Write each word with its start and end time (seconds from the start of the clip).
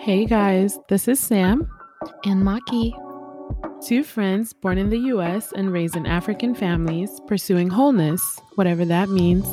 Hey 0.00 0.26
guys, 0.26 0.78
this 0.88 1.08
is 1.08 1.18
Sam. 1.18 1.68
And 2.24 2.42
Maki. 2.44 2.92
Two 3.84 4.04
friends 4.04 4.52
born 4.52 4.78
in 4.78 4.90
the 4.90 4.98
US 5.12 5.52
and 5.52 5.72
raised 5.72 5.96
in 5.96 6.06
African 6.06 6.54
families, 6.54 7.20
pursuing 7.26 7.68
wholeness, 7.68 8.40
whatever 8.54 8.84
that 8.84 9.08
means. 9.08 9.44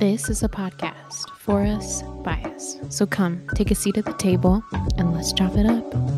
This 0.00 0.28
is 0.28 0.42
a 0.42 0.48
podcast 0.48 1.30
for 1.38 1.62
us, 1.62 2.02
by 2.24 2.42
us. 2.54 2.78
So 2.90 3.06
come, 3.06 3.46
take 3.54 3.70
a 3.70 3.76
seat 3.76 3.96
at 3.96 4.06
the 4.06 4.12
table, 4.14 4.62
and 4.98 5.14
let's 5.14 5.32
chop 5.32 5.56
it 5.56 5.66
up. 5.66 6.15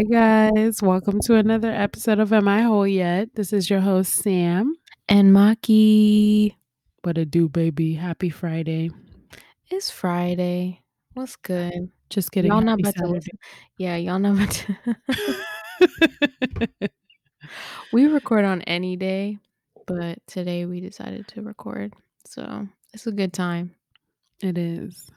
Hi 0.00 0.04
guys, 0.04 0.80
welcome 0.80 1.20
to 1.26 1.34
another 1.34 1.70
episode 1.70 2.20
of 2.20 2.32
Am 2.32 2.48
I 2.48 2.62
Whole 2.62 2.86
Yet? 2.86 3.34
This 3.34 3.52
is 3.52 3.68
your 3.68 3.80
host 3.80 4.14
Sam. 4.14 4.74
And 5.10 5.36
Maki. 5.36 6.54
What 7.02 7.18
a 7.18 7.26
do, 7.26 7.50
baby. 7.50 7.92
Happy 7.92 8.30
Friday. 8.30 8.88
It's 9.70 9.90
Friday. 9.90 10.80
What's 11.12 11.36
good? 11.36 11.90
Just 12.08 12.32
kidding. 12.32 12.50
Y'all 12.50 12.62
not 12.62 12.80
about 12.80 12.94
to 12.94 13.08
listen. 13.08 13.38
Yeah, 13.76 13.96
y'all 13.96 14.18
not 14.18 14.36
about 14.36 14.66
to. 16.78 16.90
we 17.92 18.06
record 18.06 18.46
on 18.46 18.62
any 18.62 18.96
day, 18.96 19.36
but 19.86 20.18
today 20.26 20.64
we 20.64 20.80
decided 20.80 21.28
to 21.28 21.42
record. 21.42 21.92
So 22.24 22.66
it's 22.94 23.06
a 23.06 23.12
good 23.12 23.34
time. 23.34 23.74
it 24.42 24.56
is. 24.56 25.10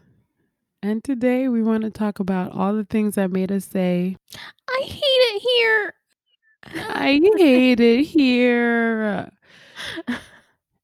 And 0.84 1.02
today 1.02 1.48
we 1.48 1.64
want 1.64 1.84
to 1.84 1.90
talk 1.90 2.20
about 2.20 2.52
all 2.52 2.74
the 2.76 2.84
things 2.84 3.16
that 3.16 3.32
made 3.32 3.54
us 3.54 3.64
say, 3.64 4.18
I 4.70 4.82
hate 4.84 5.00
it 5.02 5.42
here. 5.42 5.94
I 6.90 7.22
hate 7.38 7.80
it 7.80 8.04
here. 8.04 9.32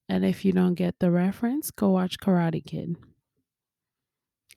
And 0.08 0.24
if 0.24 0.46
you 0.46 0.54
don't 0.54 0.76
get 0.76 0.98
the 1.00 1.12
reference, 1.12 1.70
go 1.70 1.90
watch 1.90 2.18
Karate 2.18 2.66
Kid. 2.66 2.96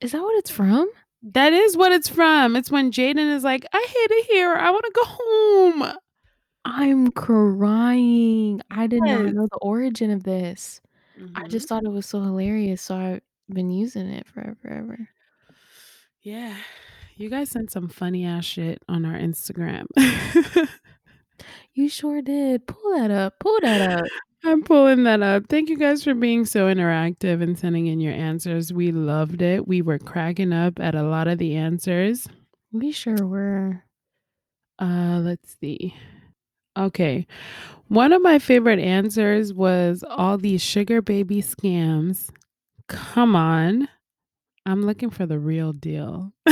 Is 0.01 0.13
that 0.13 0.23
what 0.23 0.39
it's 0.39 0.51
from? 0.51 0.89
That 1.25 1.53
is 1.53 1.77
what 1.77 1.91
it's 1.91 2.09
from. 2.09 2.55
It's 2.55 2.71
when 2.71 2.93
Jaden 2.93 3.35
is 3.35 3.43
like, 3.43 3.67
I 3.73 3.79
hate 3.85 4.11
it 4.13 4.27
here. 4.27 4.55
I 4.55 4.71
want 4.71 4.85
to 4.85 4.93
go 4.95 5.05
home. 5.05 5.97
I'm 6.65 7.11
crying. 7.11 8.63
I 8.71 8.87
did 8.87 9.03
Yes. 9.05 9.25
not 9.25 9.35
know 9.35 9.49
the 9.51 9.59
origin 9.59 10.13
of 10.13 10.23
this. 10.23 10.81
I 11.35 11.43
Mhm. 11.43 11.49
just 11.51 11.69
thought 11.69 11.83
it 11.85 11.91
was 11.91 12.07
so 12.07 12.21
hilarious, 12.23 12.81
so 12.81 12.97
I've 12.97 13.23
been 13.53 13.73
using 13.73 14.07
it 14.09 14.29
forever, 14.29 14.57
forever. 14.63 15.09
Yeah. 16.23 16.57
You 17.17 17.29
guys 17.29 17.51
sent 17.51 17.71
some 17.71 17.89
funny 17.89 18.25
ass 18.25 18.45
shit 18.45 18.83
on 18.89 19.05
our 19.05 19.19
Instagram. 19.19 19.87
You 21.75 21.89
sure 21.89 22.21
did. 22.21 22.67
Pull 22.67 22.99
that 22.99 23.11
up. 23.11 23.39
Pull 23.41 23.59
that 23.63 23.99
up. 23.99 24.05
I'm 24.45 24.63
pulling 24.63 25.05
that 25.05 25.23
up. 25.23 25.45
Thank 25.49 25.71
you 25.71 25.79
guys 25.79 26.05
for 26.05 26.15
being 26.15 26.45
so 26.45 26.67
interactive 26.67 27.43
and 27.43 27.59
sending 27.59 27.87
in 27.87 28.01
your 28.01 28.13
answers. 28.13 28.73
We 28.73 28.91
loved 28.93 29.41
it. 29.41 29.67
We 29.69 29.81
were 29.81 29.99
cracking 29.99 30.53
up 30.53 30.79
at 30.81 30.95
a 30.95 31.03
lot 31.03 31.29
of 31.29 31.39
the 31.39 31.57
answers. 31.57 32.27
We 32.73 32.93
sure 32.93 33.25
were. 33.27 33.85
Uh, 34.79 35.21
let's 35.23 35.57
see. 35.61 35.95
Okay. 36.77 37.27
One 37.89 38.13
of 38.13 38.21
my 38.21 38.39
favorite 38.39 38.81
answers 38.81 39.55
was 39.55 40.05
all 40.09 40.37
these 40.37 40.61
sugar 40.61 41.01
baby 41.01 41.41
scams. 41.41 42.29
Come 42.89 43.37
on. 43.37 43.89
I'm 44.65 44.83
looking 44.83 45.11
for 45.11 45.27
the 45.27 45.39
real 45.39 45.73
deal. 45.73 46.33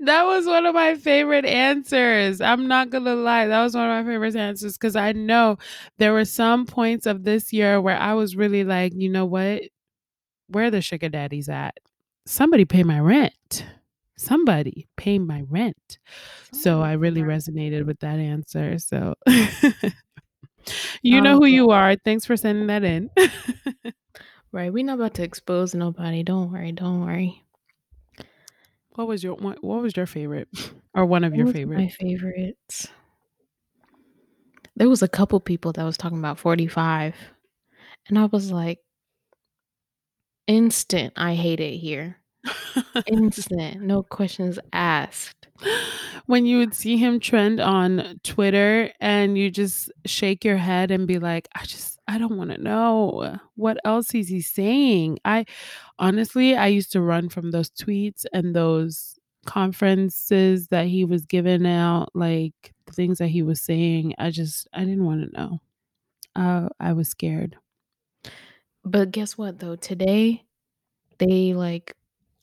that 0.00 0.24
was 0.24 0.46
one 0.46 0.66
of 0.66 0.74
my 0.74 0.94
favorite 0.96 1.44
answers. 1.44 2.40
I'm 2.40 2.66
not 2.68 2.90
going 2.90 3.04
to 3.04 3.14
lie. 3.14 3.46
That 3.46 3.62
was 3.62 3.74
one 3.74 3.90
of 3.90 4.04
my 4.04 4.10
favorite 4.10 4.36
answers 4.36 4.74
because 4.74 4.96
I 4.96 5.12
know 5.12 5.58
there 5.98 6.12
were 6.12 6.24
some 6.24 6.66
points 6.66 7.06
of 7.06 7.24
this 7.24 7.52
year 7.52 7.80
where 7.80 7.98
I 7.98 8.14
was 8.14 8.34
really 8.36 8.64
like, 8.64 8.92
you 8.94 9.08
know 9.08 9.26
what? 9.26 9.62
Where 10.48 10.66
are 10.66 10.70
the 10.70 10.80
sugar 10.82 11.08
daddies 11.08 11.48
at? 11.48 11.76
Somebody 12.26 12.64
pay 12.64 12.82
my 12.82 13.00
rent. 13.00 13.66
Somebody 14.16 14.86
pay 14.96 15.18
my 15.18 15.44
rent. 15.48 15.98
So 16.52 16.82
I 16.82 16.92
really 16.94 17.22
resonated 17.22 17.86
with 17.86 18.00
that 18.00 18.18
answer. 18.18 18.78
So 18.78 19.14
you 21.02 21.20
know 21.20 21.36
Oh, 21.36 21.38
who 21.40 21.46
you 21.46 21.70
are. 21.70 21.96
Thanks 21.96 22.24
for 22.24 22.36
sending 22.36 22.66
that 22.68 22.84
in. 22.84 23.10
Right. 24.52 24.72
We're 24.72 24.84
not 24.84 24.94
about 24.94 25.14
to 25.14 25.22
expose 25.22 25.74
nobody. 25.74 26.22
Don't 26.22 26.50
worry. 26.52 26.72
Don't 26.72 27.04
worry. 27.04 27.44
what 28.94 29.06
was 29.06 29.22
your 29.22 29.34
what, 29.34 29.62
what 29.62 29.82
was 29.82 29.96
your 29.96 30.06
favorite 30.06 30.48
or 30.94 31.04
one 31.04 31.24
of 31.24 31.34
your 31.34 31.46
What 31.46 31.54
was 31.54 31.60
favorites? 31.60 31.96
My 32.00 32.08
favorites. 32.08 32.88
There 34.76 34.88
was 34.88 35.02
a 35.02 35.08
couple 35.08 35.40
people 35.40 35.72
that 35.72 35.84
was 35.84 35.96
talking 35.96 36.18
about 36.18 36.38
45. 36.38 37.14
And 38.08 38.18
I 38.18 38.26
was 38.26 38.52
like, 38.52 38.78
instant. 40.46 41.12
I 41.16 41.34
hate 41.34 41.60
it 41.60 41.78
here. 41.78 42.16
Instant. 43.06 43.82
No 43.82 44.02
questions 44.02 44.58
asked. 44.72 45.48
when 46.26 46.46
you 46.46 46.58
would 46.58 46.74
see 46.74 46.96
him 46.96 47.20
trend 47.20 47.60
on 47.60 48.20
Twitter 48.22 48.92
and 49.00 49.36
you 49.36 49.50
just 49.50 49.90
shake 50.06 50.44
your 50.44 50.56
head 50.56 50.90
and 50.90 51.06
be 51.06 51.18
like, 51.18 51.48
I 51.54 51.64
just, 51.64 51.98
I 52.06 52.18
don't 52.18 52.36
want 52.36 52.50
to 52.50 52.58
know 52.58 53.38
what 53.54 53.78
else 53.84 54.14
is 54.14 54.28
he 54.28 54.40
saying. 54.40 55.18
I 55.24 55.46
honestly, 55.98 56.56
I 56.56 56.68
used 56.68 56.92
to 56.92 57.00
run 57.00 57.28
from 57.28 57.50
those 57.50 57.70
tweets 57.70 58.24
and 58.32 58.54
those 58.54 59.18
conferences 59.46 60.68
that 60.68 60.86
he 60.86 61.04
was 61.04 61.24
giving 61.24 61.66
out, 61.66 62.10
like 62.14 62.74
the 62.86 62.92
things 62.92 63.18
that 63.18 63.28
he 63.28 63.42
was 63.42 63.60
saying. 63.60 64.14
I 64.18 64.30
just, 64.30 64.68
I 64.72 64.80
didn't 64.80 65.04
want 65.04 65.32
to 65.32 65.40
know. 65.40 65.60
Uh, 66.36 66.68
I 66.78 66.92
was 66.92 67.08
scared. 67.08 67.56
But 68.84 69.10
guess 69.10 69.36
what 69.36 69.58
though? 69.58 69.76
Today 69.76 70.44
they 71.18 71.52
like 71.52 71.94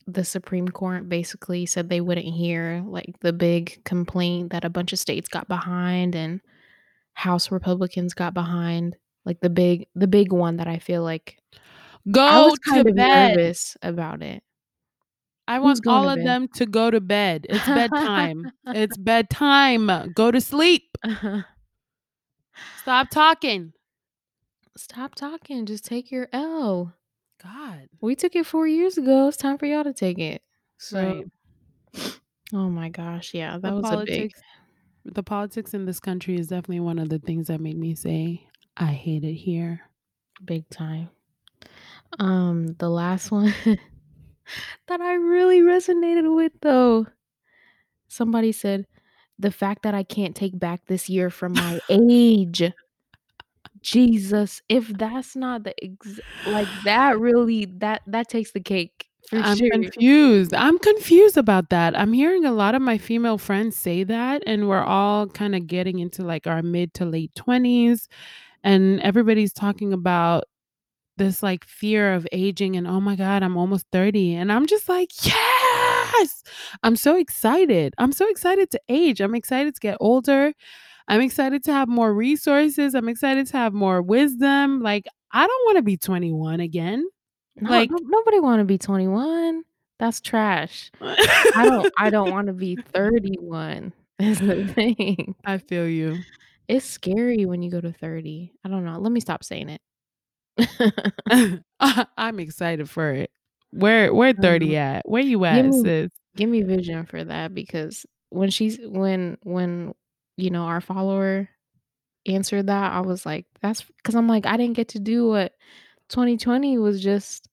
the 0.07 0.23
Supreme 0.23 0.67
Court 0.67 1.09
basically 1.09 1.65
said 1.65 1.89
they 1.89 2.01
wouldn't 2.01 2.27
hear 2.27 2.83
like 2.85 3.15
the 3.21 3.33
big 3.33 3.83
complaint 3.85 4.51
that 4.51 4.63
a 4.65 4.69
bunch 4.69 4.93
of 4.93 4.99
states 4.99 5.27
got 5.27 5.47
behind 5.47 6.15
and 6.15 6.41
House 7.13 7.51
Republicans 7.51 8.13
got 8.13 8.33
behind. 8.33 8.95
Like 9.25 9.39
the 9.39 9.49
big 9.49 9.87
the 9.95 10.07
big 10.07 10.31
one 10.31 10.57
that 10.57 10.67
I 10.67 10.77
feel 10.77 11.01
like 11.01 11.39
go 12.11 12.21
I 12.21 12.41
was 12.45 12.59
kind 12.59 12.83
to 12.85 12.89
of 12.91 12.95
bed. 12.95 13.37
nervous 13.37 13.75
about 13.81 14.21
it. 14.21 14.43
I 15.47 15.59
want 15.59 15.85
all 15.87 16.09
of 16.09 16.17
bed? 16.17 16.25
them 16.25 16.47
to 16.55 16.65
go 16.65 16.91
to 16.91 16.99
bed. 17.01 17.45
It's 17.49 17.65
bedtime. 17.65 18.51
it's 18.67 18.97
bedtime. 18.97 20.11
Go 20.13 20.31
to 20.31 20.41
sleep. 20.41 20.97
Stop 22.81 23.09
talking. 23.09 23.73
Stop 24.77 25.15
talking. 25.15 25.65
Just 25.65 25.85
take 25.85 26.11
your 26.11 26.27
L. 26.33 26.93
God. 27.45 27.87
We 28.01 28.15
took 28.15 28.35
it 28.35 28.45
four 28.45 28.67
years 28.67 28.97
ago. 28.97 29.27
It's 29.27 29.37
time 29.37 29.57
for 29.57 29.65
y'all 29.65 29.83
to 29.83 29.93
take 29.93 30.17
it. 30.19 30.41
So, 30.77 31.25
Right. 31.93 32.19
oh 32.53 32.69
my 32.69 32.89
gosh, 32.89 33.33
yeah, 33.33 33.57
that 33.57 33.61
the 33.61 33.75
was 33.81 33.91
a 33.91 34.03
big, 34.05 34.31
the 35.05 35.23
politics 35.23 35.73
in 35.73 35.85
this 35.85 35.99
country 35.99 36.35
is 36.37 36.47
definitely 36.47 36.79
one 36.79 36.99
of 36.99 37.09
the 37.09 37.19
things 37.19 37.47
that 37.47 37.61
made 37.61 37.77
me 37.77 37.93
say 37.95 38.47
I 38.75 38.87
hate 38.87 39.23
it 39.23 39.33
here. 39.35 39.81
big 40.43 40.67
time. 40.69 41.09
Um, 42.19 42.75
the 42.79 42.89
last 42.89 43.31
one 43.31 43.53
that 44.87 45.01
I 45.01 45.13
really 45.13 45.61
resonated 45.61 46.33
with 46.35 46.53
though. 46.61 47.07
Somebody 48.07 48.51
said 48.51 48.85
the 49.39 49.51
fact 49.51 49.83
that 49.83 49.93
I 49.93 50.03
can't 50.03 50.35
take 50.35 50.57
back 50.57 50.85
this 50.87 51.09
year 51.09 51.29
from 51.29 51.53
my 51.53 51.79
age. 51.89 52.63
Jesus, 53.85 54.63
if 54.67 54.87
that's 54.87 55.35
not 55.35 55.63
the 55.63 55.75
ex- 55.83 56.19
like 56.47 56.67
that 56.85 57.19
really 57.19 57.65
that 57.65 58.01
that 58.07 58.27
takes 58.27 58.51
the 58.51 58.59
cake 58.59 59.07
for 59.29 59.37
I'm 59.37 59.57
sure. 59.57 59.69
confused. 59.69 60.55
I'm 60.55 60.79
confused 60.79 61.37
about 61.37 61.69
that. 61.69 61.97
I'm 61.97 62.11
hearing 62.11 62.45
a 62.45 62.51
lot 62.51 62.73
of 62.73 62.81
my 62.81 62.97
female 62.97 63.37
friends 63.37 63.77
say 63.77 64.03
that, 64.03 64.41
and 64.47 64.67
we're 64.67 64.83
all 64.83 65.27
kind 65.27 65.55
of 65.55 65.67
getting 65.67 65.99
into 65.99 66.23
like 66.23 66.47
our 66.47 66.63
mid 66.63 66.95
to 66.95 67.05
late 67.05 67.31
20s, 67.35 68.07
and 68.63 68.99
everybody's 69.01 69.53
talking 69.53 69.93
about 69.93 70.45
this 71.17 71.43
like 71.43 71.63
fear 71.65 72.13
of 72.13 72.27
aging 72.31 72.75
and 72.75 72.87
oh 72.87 72.99
my 72.99 73.15
God, 73.15 73.43
I'm 73.43 73.55
almost 73.55 73.85
30. 73.91 74.35
And 74.35 74.51
I'm 74.51 74.65
just 74.65 74.89
like, 74.89 75.09
yes, 75.25 76.43
I'm 76.83 76.95
so 76.95 77.15
excited. 77.17 77.93
I'm 77.97 78.11
so 78.11 78.27
excited 78.29 78.71
to 78.71 78.81
age. 78.89 79.21
I'm 79.21 79.35
excited 79.35 79.75
to 79.75 79.79
get 79.79 79.97
older. 79.99 80.53
I'm 81.07 81.21
excited 81.21 81.63
to 81.65 81.73
have 81.73 81.87
more 81.87 82.13
resources. 82.13 82.95
I'm 82.95 83.07
excited 83.09 83.47
to 83.47 83.57
have 83.57 83.73
more 83.73 84.01
wisdom. 84.01 84.81
Like, 84.81 85.05
I 85.31 85.45
don't 85.45 85.65
want 85.65 85.77
to 85.77 85.81
be 85.83 85.97
21 85.97 86.59
again. 86.59 87.07
No, 87.57 87.69
like- 87.69 87.89
no- 87.91 87.97
nobody 88.03 88.39
want 88.39 88.59
to 88.59 88.65
be 88.65 88.77
21. 88.77 89.63
That's 89.99 90.19
trash. 90.19 90.91
I 91.01 91.63
don't 91.69 91.89
I 91.97 92.09
don't 92.09 92.31
want 92.31 92.47
to 92.47 92.53
be 92.53 92.75
31. 92.93 93.93
Is 94.19 94.39
the 94.39 94.65
thing. 94.67 95.35
I 95.45 95.57
feel 95.57 95.87
you. 95.87 96.17
It's 96.67 96.85
scary 96.85 97.45
when 97.45 97.61
you 97.61 97.69
go 97.71 97.79
to 97.79 97.91
30. 97.93 98.51
I 98.65 98.69
don't 98.69 98.83
know. 98.85 98.97
Let 98.99 99.11
me 99.11 99.19
stop 99.19 99.43
saying 99.43 99.69
it. 99.69 99.81
I'm 102.17 102.39
excited 102.39 102.89
for 102.89 103.11
it. 103.11 103.29
Where 103.71 104.13
where 104.13 104.33
30 104.33 104.77
at? 104.77 105.01
Where 105.07 105.21
you 105.21 105.43
at, 105.45 105.65
me- 105.65 105.81
sis? 105.83 106.11
Give 106.35 106.49
me 106.49 106.63
vision 106.63 107.05
for 107.05 107.23
that 107.23 107.53
because 107.53 108.05
when 108.29 108.49
she's 108.49 108.77
when 108.81 109.37
when, 109.43 109.93
you 110.37 110.49
know, 110.51 110.63
our 110.65 110.81
follower 110.81 111.49
answered 112.27 112.67
that, 112.67 112.93
I 112.93 113.01
was 113.01 113.25
like, 113.25 113.47
that's 113.61 113.83
because 113.83 114.15
I'm 114.15 114.27
like, 114.29 114.45
"I 114.47 114.57
didn't 114.57 114.75
get 114.77 114.89
to 114.89 114.99
do 115.01 115.27
what 115.29 115.53
2020 116.09 116.77
was 116.79 117.01
just 117.03 117.49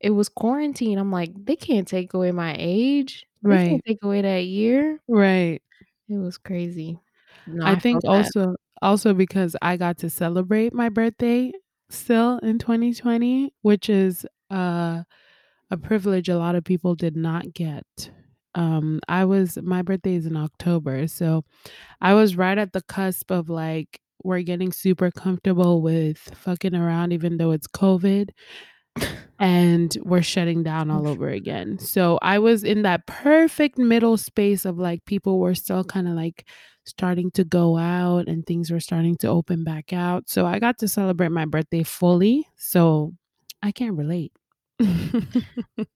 it 0.00 0.10
was 0.12 0.28
quarantine." 0.30 0.98
I'm 0.98 1.12
like, 1.12 1.32
"They 1.46 1.56
can't 1.56 1.88
take 1.88 2.14
away 2.14 2.32
my 2.32 2.56
age. 2.58 3.26
They 3.50 3.58
can't 3.58 3.80
Right. 3.80 3.84
take 3.86 4.00
away 4.04 4.22
that 4.22 4.46
year." 4.46 5.00
Right. 5.08 5.62
It 6.08 6.16
was 6.18 6.38
crazy. 6.38 6.98
No, 7.46 7.66
I 7.66 7.74
I 7.74 7.76
think 7.76 8.02
felt 8.02 8.04
that. 8.10 8.32
also 8.32 8.56
also 8.82 9.14
because 9.14 9.56
I 9.62 9.78
got 9.78 9.98
to 10.00 10.10
celebrate 10.10 10.74
my 10.74 10.90
birthday 10.90 11.52
still 11.90 12.38
in 12.40 12.58
2020, 12.60 13.54
which 13.62 13.90
is, 13.90 14.26
uh, 14.50 15.04
a 15.70 15.78
privilege 15.78 16.30
a 16.30 16.38
lot 16.38 16.56
of 16.56 16.64
people 16.64 16.96
did 16.96 17.16
not 17.16 17.54
get. 17.54 18.11
Um, 18.54 19.00
I 19.08 19.24
was 19.24 19.58
my 19.62 19.82
birthday 19.82 20.14
is 20.16 20.26
in 20.26 20.36
October, 20.36 21.06
so 21.08 21.44
I 22.00 22.14
was 22.14 22.36
right 22.36 22.58
at 22.58 22.72
the 22.72 22.82
cusp 22.82 23.30
of, 23.32 23.50
like, 23.50 24.00
we're 24.24 24.42
getting 24.42 24.72
super 24.72 25.10
comfortable 25.12 25.82
with 25.82 26.18
fucking 26.34 26.74
around 26.74 27.12
even 27.12 27.38
though 27.38 27.52
it's 27.52 27.68
COVID 27.68 28.30
and 29.40 29.96
we're 30.04 30.22
shutting 30.22 30.62
down 30.62 30.90
all 30.90 31.06
over 31.08 31.28
again. 31.28 31.78
So, 31.78 32.18
I 32.22 32.38
was 32.38 32.64
in 32.64 32.82
that 32.82 33.06
perfect 33.06 33.78
middle 33.78 34.16
space 34.16 34.64
of, 34.64 34.78
like, 34.78 35.04
people 35.06 35.38
were 35.40 35.54
still 35.54 35.84
kinda, 35.84 36.12
like, 36.12 36.46
starting 36.86 37.30
to 37.32 37.44
go 37.44 37.78
out 37.78 38.28
and 38.28 38.46
things 38.46 38.70
were 38.70 38.80
starting 38.80 39.16
to 39.18 39.28
open 39.28 39.64
back 39.64 39.92
out, 39.92 40.28
so 40.28 40.46
I 40.46 40.58
got 40.60 40.78
to 40.80 40.88
celebrate 40.88 41.30
my 41.32 41.46
birthday 41.46 41.82
fully, 41.84 42.46
so 42.56 43.14
I 43.62 43.72
can't 43.72 43.96
relate. 43.96 44.32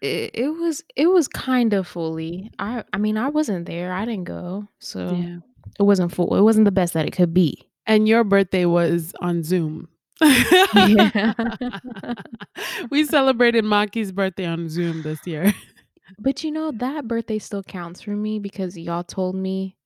It 0.00 0.30
it 0.34 0.48
was 0.48 0.82
it 0.96 1.08
was 1.08 1.28
kinda 1.28 1.84
fully. 1.84 2.50
I 2.58 2.84
I 2.92 2.98
mean, 2.98 3.16
I 3.18 3.28
wasn't 3.28 3.66
there, 3.66 3.92
I 3.92 4.04
didn't 4.04 4.24
go, 4.24 4.66
so 4.78 5.14
Yeah. 5.14 5.38
it 5.78 5.82
wasn't 5.82 6.12
full 6.14 6.34
it 6.36 6.42
wasn't 6.42 6.64
the 6.64 6.72
best 6.72 6.94
that 6.94 7.06
it 7.06 7.12
could 7.12 7.34
be. 7.34 7.68
And 7.86 8.08
your 8.08 8.24
birthday 8.24 8.64
was 8.66 9.12
on 9.20 9.42
Zoom. 9.42 9.88
Yeah. 10.74 11.34
We 12.90 13.04
celebrated 13.04 13.64
Maki's 13.64 14.12
birthday 14.12 14.46
on 14.46 14.68
Zoom 14.68 15.02
this 15.02 15.26
year. 15.26 15.52
But, 16.18 16.42
you 16.44 16.50
know, 16.50 16.72
that 16.72 17.06
birthday 17.08 17.38
still 17.38 17.62
counts 17.62 18.02
for 18.02 18.10
me 18.10 18.38
because 18.40 18.76
y'all 18.76 19.04
told 19.04 19.34
me 19.36 19.76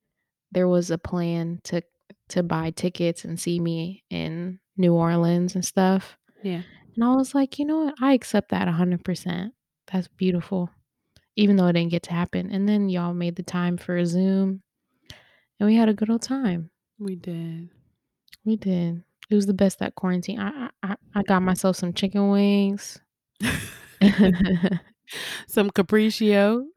there 0.52 0.69
was 0.69 0.90
a 0.90 0.99
plan 0.99 1.60
to 1.64 1.82
to 2.31 2.43
buy 2.43 2.70
tickets 2.70 3.25
and 3.25 3.38
see 3.38 3.60
me 3.60 4.02
in 4.10 4.58
New 4.76 4.94
Orleans 4.94 5.55
and 5.55 5.64
stuff, 5.64 6.17
Yeah. 6.43 6.62
and 6.96 7.05
I 7.05 7.14
was 7.14 7.34
like, 7.34 7.58
"You 7.58 7.67
know 7.67 7.84
what? 7.84 7.94
I 8.00 8.14
accept 8.14 8.49
that 8.50 8.67
100%. 8.69 9.52
That's 9.94 10.08
beautiful." 10.08 10.69
Even 11.37 11.56
though 11.56 11.67
it 11.69 11.73
didn't 11.73 11.91
get 11.93 12.02
to 12.05 12.12
happen, 12.12 12.50
and 12.50 12.69
then 12.69 12.88
y'all 12.88 13.14
made 13.14 13.37
the 13.37 13.43
time 13.43 13.76
for 13.76 13.96
a 13.96 14.05
Zoom, 14.05 14.62
and 15.58 15.67
we 15.69 15.75
had 15.76 15.88
a 15.88 15.94
good 15.94 16.11
old 16.11 16.23
time. 16.23 16.70
We 16.99 17.14
did. 17.17 17.70
We 18.44 18.56
did. 18.56 19.02
It 19.31 19.35
was 19.35 19.46
the 19.46 19.55
best 19.55 19.79
that 19.79 19.94
quarantine 19.94 20.38
I 20.38 20.69
I 20.82 20.96
I 21.14 21.23
got 21.23 21.43
myself 21.43 21.76
some 21.76 21.93
chicken 21.94 22.29
wings. 22.31 23.00
Some 25.46 25.70
Capriccio. 25.70 26.64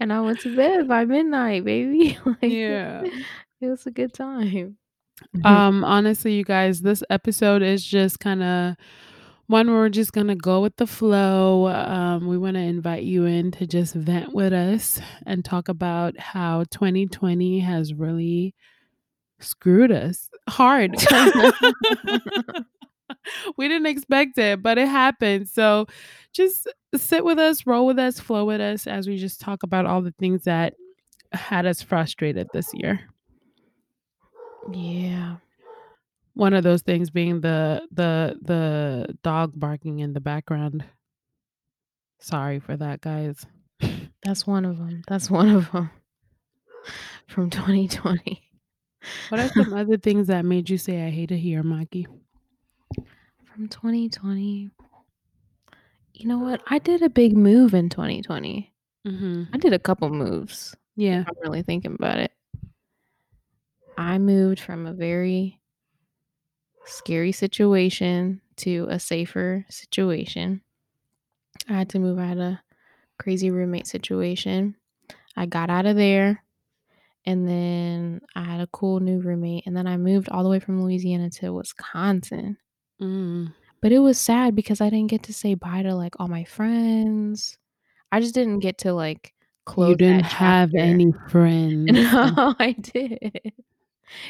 And 0.00 0.12
I 0.12 0.20
went 0.20 0.38
to 0.40 0.54
bed 0.54 0.86
by 0.86 1.04
midnight, 1.04 1.64
baby, 1.64 2.16
like, 2.24 2.38
Yeah. 2.42 3.02
it 3.60 3.66
was 3.68 3.84
a 3.86 3.90
good 3.90 4.12
time. 4.12 4.76
Um, 5.44 5.82
honestly, 5.84 6.34
you 6.34 6.44
guys, 6.44 6.82
this 6.82 7.02
episode 7.10 7.62
is 7.62 7.84
just 7.84 8.20
kinda 8.20 8.76
one 9.48 9.66
where 9.66 9.76
we're 9.80 9.88
just 9.88 10.12
gonna 10.12 10.36
go 10.36 10.60
with 10.60 10.76
the 10.76 10.86
flow, 10.86 11.68
um, 11.68 12.26
we 12.28 12.38
wanna 12.38 12.60
invite 12.60 13.02
you 13.02 13.24
in 13.24 13.50
to 13.52 13.66
just 13.66 13.94
vent 13.94 14.32
with 14.32 14.52
us 14.52 15.00
and 15.26 15.44
talk 15.44 15.68
about 15.68 16.18
how 16.18 16.64
2020 16.70 17.58
has 17.60 17.92
really 17.92 18.54
screwed 19.40 19.90
us 19.90 20.30
hard. 20.48 20.94
We 23.56 23.68
didn't 23.68 23.86
expect 23.86 24.38
it, 24.38 24.62
but 24.62 24.78
it 24.78 24.86
happened, 24.88 25.48
so 25.48 25.86
just 26.32 26.68
sit 26.94 27.24
with 27.24 27.38
us, 27.38 27.66
roll 27.66 27.86
with 27.86 27.98
us, 27.98 28.20
flow 28.20 28.44
with 28.44 28.60
us 28.60 28.86
as 28.86 29.08
we 29.08 29.16
just 29.16 29.40
talk 29.40 29.62
about 29.62 29.86
all 29.86 30.02
the 30.02 30.14
things 30.18 30.44
that 30.44 30.74
had 31.32 31.66
us 31.66 31.82
frustrated 31.82 32.48
this 32.52 32.70
year. 32.74 33.00
Yeah. 34.72 35.36
One 36.38 36.54
of 36.54 36.62
those 36.62 36.82
things 36.82 37.10
being 37.10 37.40
the 37.40 37.82
the 37.90 38.38
the 38.42 39.18
dog 39.24 39.52
barking 39.58 39.98
in 39.98 40.12
the 40.12 40.20
background. 40.20 40.84
Sorry 42.20 42.60
for 42.60 42.76
that, 42.76 43.00
guys. 43.00 43.44
That's 44.24 44.46
one 44.46 44.64
of 44.64 44.78
them. 44.78 45.02
that's 45.08 45.28
one 45.30 45.48
of 45.48 45.70
them 45.72 45.90
From 47.26 47.50
2020. 47.50 48.42
What 49.30 49.40
are 49.40 49.48
some 49.48 49.72
other 49.72 49.96
things 49.96 50.28
that 50.28 50.44
made 50.44 50.70
you 50.70 50.78
say, 50.78 51.06
"I 51.06 51.10
hate 51.10 51.30
it 51.32 51.38
here," 51.38 51.62
Maki? 51.64 52.06
From 53.54 53.68
2020 53.68 54.70
You 56.14 56.26
know 56.26 56.38
what? 56.38 56.62
I 56.68 56.78
did 56.78 57.02
a 57.02 57.10
big 57.10 57.36
move 57.36 57.74
in 57.74 57.88
2020. 57.88 58.72
Mhm. 59.06 59.48
I 59.52 59.58
did 59.58 59.72
a 59.72 59.78
couple 59.78 60.08
moves, 60.10 60.76
Yeah. 60.96 61.24
I'm 61.26 61.34
really 61.42 61.62
thinking 61.62 61.94
about 61.94 62.18
it. 62.18 62.32
I 63.96 64.18
moved 64.18 64.60
from 64.60 64.86
a 64.86 64.92
very 64.94 65.58
scary 66.88 67.32
situation 67.32 68.40
to 68.56 68.86
a 68.90 68.98
safer 68.98 69.64
situation. 69.68 70.62
I 71.68 71.74
had 71.74 71.90
to 71.90 71.98
move, 71.98 72.18
I 72.18 72.26
had 72.26 72.38
a 72.38 72.62
crazy 73.18 73.50
roommate 73.50 73.86
situation. 73.86 74.76
I 75.36 75.46
got 75.46 75.70
out 75.70 75.86
of 75.86 75.96
there, 75.96 76.42
and 77.24 77.46
then 77.46 78.20
I 78.34 78.42
had 78.42 78.60
a 78.60 78.68
cool 78.68 79.00
new 79.00 79.20
roommate, 79.20 79.66
and 79.66 79.76
then 79.76 79.86
I 79.86 79.96
moved 79.96 80.28
all 80.28 80.42
the 80.42 80.48
way 80.48 80.60
from 80.60 80.82
Louisiana 80.82 81.30
to 81.30 81.52
Wisconsin. 81.52 82.56
Mm. 83.00 83.52
But 83.80 83.92
it 83.92 84.00
was 84.00 84.18
sad 84.18 84.56
because 84.56 84.80
I 84.80 84.90
didn't 84.90 85.10
get 85.10 85.22
to 85.24 85.34
say 85.34 85.54
bye 85.54 85.82
to, 85.82 85.94
like, 85.94 86.14
all 86.18 86.28
my 86.28 86.44
friends. 86.44 87.58
I 88.10 88.20
just 88.20 88.34
didn't 88.34 88.60
get 88.60 88.78
to, 88.78 88.92
like, 88.92 89.34
close. 89.66 89.90
You 89.90 89.96
didn't 89.96 90.24
have 90.24 90.74
any 90.74 91.12
friends. 91.28 91.92
No, 91.92 92.54
I 92.58 92.72
did. 92.72 93.52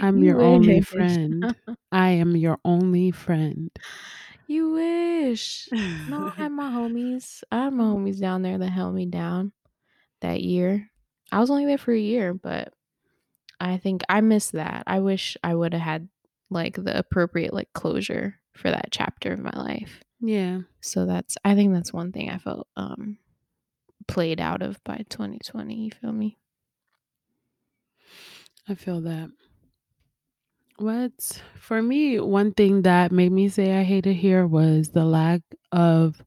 I'm 0.00 0.22
You 0.22 0.24
your 0.24 0.42
only 0.42 0.80
wish. 0.80 0.82
friend. 0.82 1.50
I 1.92 2.10
am 2.10 2.36
your 2.36 2.58
only 2.64 3.10
friend. 3.10 3.70
You 4.46 4.70
wish. 4.72 5.68
No, 6.06 6.32
I 6.38 6.42
had 6.42 6.52
my 6.52 6.70
homies. 6.70 7.42
I 7.50 7.64
had 7.64 7.72
my 7.72 7.84
homies 7.84 8.20
down 8.20 8.42
there 8.42 8.58
that 8.58 8.70
held 8.70 8.94
me 8.94 9.06
down 9.06 9.52
that 10.20 10.42
year. 10.42 10.90
I 11.32 11.40
was 11.40 11.50
only 11.50 11.66
there 11.66 11.78
for 11.78 11.92
a 11.92 12.00
year, 12.00 12.34
but 12.34 12.72
I 13.60 13.78
think 13.78 14.02
I 14.08 14.20
miss 14.22 14.52
that. 14.52 14.84
I 14.86 15.00
wish 15.00 15.36
I 15.44 15.54
woulda 15.54 15.78
had, 15.78 16.08
like, 16.50 16.76
the 16.76 16.98
appropriate, 16.98 17.54
like, 17.54 17.72
closure 17.74 18.40
for 18.54 18.70
that 18.70 18.88
chapter 18.92 19.32
of 19.32 19.40
my 19.40 19.52
life. 19.56 20.02
Yeah. 20.20 20.62
So 20.80 21.06
that's 21.06 21.36
I 21.44 21.54
think 21.54 21.72
that's 21.74 21.92
one 21.92 22.12
thing 22.12 22.30
I 22.30 22.38
felt, 22.38 22.68
um, 22.76 23.18
played 24.08 24.40
out 24.40 24.62
of 24.62 24.82
by 24.84 25.04
2020, 25.10 25.84
you 25.86 25.90
feel 25.92 26.12
me? 26.12 26.38
I 28.68 28.74
feel 28.74 29.00
that. 29.02 29.30
What 30.78 31.42
for 31.58 31.82
me, 31.82 32.20
one 32.20 32.52
thing 32.52 32.82
that 32.82 33.10
made 33.10 33.32
me 33.32 33.48
say 33.48 33.78
I 33.78 33.82
hate 33.82 34.06
it 34.06 34.14
here 34.14 34.46
was 34.46 34.90
the 34.90 35.04
lack 35.04 35.42
of 35.72 36.22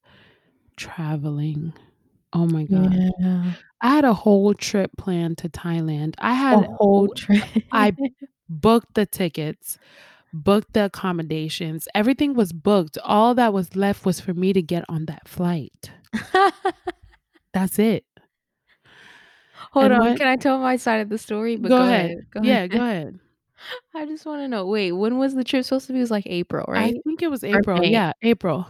traveling. 0.77 1.73
Oh 2.33 2.45
my 2.47 2.65
god. 2.65 2.93
Yeah. 3.19 3.53
I 3.81 3.89
had 3.95 4.05
a 4.05 4.13
whole 4.13 4.53
trip 4.53 4.91
planned 4.97 5.37
to 5.39 5.49
Thailand. 5.49 6.15
I 6.19 6.33
had 6.33 6.65
whole 6.77 7.07
trip. 7.09 7.43
I 7.71 7.93
booked 8.49 8.95
the 8.95 9.05
tickets, 9.05 9.77
booked 10.33 10.73
the 10.73 10.85
accommodations, 10.85 11.87
everything 11.95 12.33
was 12.35 12.53
booked, 12.53 12.97
all 13.03 13.35
that 13.35 13.53
was 13.53 13.75
left 13.75 14.05
was 14.05 14.19
for 14.19 14.33
me 14.33 14.53
to 14.53 14.61
get 14.61 14.85
on 14.89 15.05
that 15.07 15.27
flight. 15.27 15.91
That's 17.53 17.79
it. 17.79 18.05
Hold 19.71 19.85
And 19.85 19.93
on, 19.93 19.99
what 19.99 20.17
can 20.17 20.27
I 20.27 20.35
tell 20.37 20.59
my 20.59 20.75
side 20.77 21.01
of 21.01 21.09
the 21.09 21.17
story? 21.17 21.55
But 21.55 21.69
Go 21.69 21.77
go 21.77 21.83
ahead. 21.85 22.05
ahead, 22.05 22.29
go 22.31 22.39
Yeah, 22.41 22.67
ahead. 22.67 22.71
go 22.71 22.81
ahead. 22.83 23.19
I 23.95 24.05
just 24.05 24.25
wanna 24.25 24.47
know, 24.47 24.65
wait, 24.65 24.91
when 24.93 25.17
was 25.17 25.35
the 25.35 25.43
trip 25.43 25.63
supposed 25.65 25.87
to 25.87 25.93
be? 25.93 25.99
It 25.99 26.01
was, 26.03 26.11
like, 26.11 26.25
April, 26.27 26.65
right? 26.75 26.93
I 26.93 26.93
right? 26.93 27.01
think 27.05 27.21
it 27.21 27.29
was 27.29 27.43
Or 27.53 27.61
April, 27.61 27.81
May? 27.81 27.91
yeah, 27.91 28.13
April. 28.21 28.67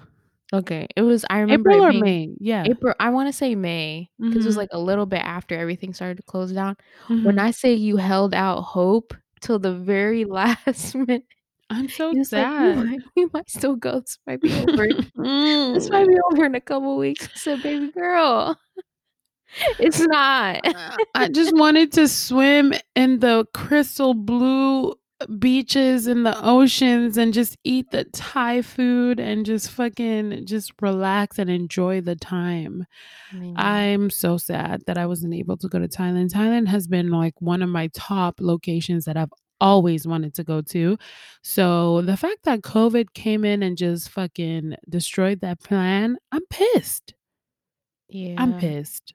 Okay, 0.53 0.87
it 0.95 1.01
was 1.01 1.25
I 1.29 1.39
remember 1.39 1.71
April 1.71 1.77
it 1.77 1.85
or 1.85 1.93
being 1.93 2.03
May? 2.03 2.35
Yeah. 2.39 2.67
April 2.67 2.93
I 2.99 3.09
wanna 3.11 3.33
say 3.33 3.55
May, 3.55 4.09
'cause 4.31 4.45
it 4.45 4.49
was, 4.49 4.55
Mhm. 4.55 4.57
like, 4.57 4.69
a 4.71 4.79
little 4.79 5.05
bit 5.05 5.21
after 5.25 5.55
everything 5.57 5.93
started 5.93 6.17
to 6.17 6.23
close 6.23 6.51
down. 6.53 6.75
When 7.21 7.39
Mhm. 7.39 7.39
I 7.39 7.51
say 7.51 7.73
you 7.73 7.97
held 7.97 8.33
out 8.35 8.61
hope 8.63 9.13
till 9.41 9.59
the 9.59 9.73
very 9.75 10.25
last 10.25 10.95
minute, 10.95 11.25
I'm 11.69 11.87
so 11.89 12.13
like, 12.35 12.49
"We 12.59 12.73
sad. 12.73 12.75
might 12.75 13.01
we 13.15 13.27
might 13.33 13.49
still 13.49 13.75
go, 13.75 14.01
this 14.01 14.19
might 14.27 14.41
be 14.41 14.53
over 14.55 14.87
this 15.73 15.89
might 15.91 16.07
be 16.07 16.15
over 16.31 16.45
in 16.45 16.55
a 16.55 16.61
couple 16.61 16.97
weeks." 16.97 17.29
I 17.35 17.37
said, 17.39 17.61
"Baby 17.61 17.89
girl, 17.91 18.57
it's 19.79 19.99
not." 19.99 20.61
Uh, 20.63 20.97
I 21.15 21.29
just 21.29 21.55
wanted 21.55 21.91
to 21.93 22.07
swim 22.07 22.73
in 22.95 23.19
the 23.19 23.45
crystal 23.53 24.13
blue 24.13 24.95
beaches 25.39 26.07
and 26.07 26.25
the 26.25 26.35
oceans 26.43 27.17
and 27.17 27.33
just 27.33 27.57
eat 27.63 27.91
the 27.91 28.05
Thai 28.05 28.61
food 28.63 29.19
and 29.19 29.45
just 29.45 29.69
fucking 29.71 30.45
just 30.47 30.73
relax 30.81 31.37
and 31.37 31.49
enjoy 31.49 32.01
the 32.01 32.15
time. 32.15 32.85
I'm 33.55 34.09
so 34.09 34.37
sad 34.37 34.83
that 34.87 34.97
I 34.97 35.05
wasn't 35.05 35.33
able 35.35 35.57
to 35.57 35.67
go 35.69 35.79
to 35.79 35.87
Thailand. 35.87 36.31
Thailand 36.31 36.67
has 36.67 36.87
been, 36.87 37.09
like, 37.11 37.35
one 37.39 37.61
of 37.61 37.69
my 37.69 37.89
top 37.93 38.35
locations 38.39 39.05
that 39.05 39.17
I've 39.17 39.31
always 39.59 40.07
wanted 40.07 40.33
to 40.35 40.43
go 40.43 40.61
to. 40.61 40.97
So, 41.43 42.01
the 42.01 42.17
fact 42.17 42.43
that 42.43 42.61
COVID 42.61 43.13
came 43.13 43.45
in 43.45 43.63
and 43.63 43.77
just 43.77 44.09
fucking 44.09 44.75
destroyed 44.89 45.41
that 45.41 45.59
plan, 45.61 46.17
I'm 46.31 46.45
pissed. 46.49 47.13
Yeah. 48.09 48.35
I'm 48.37 48.53
pissed. 48.59 49.13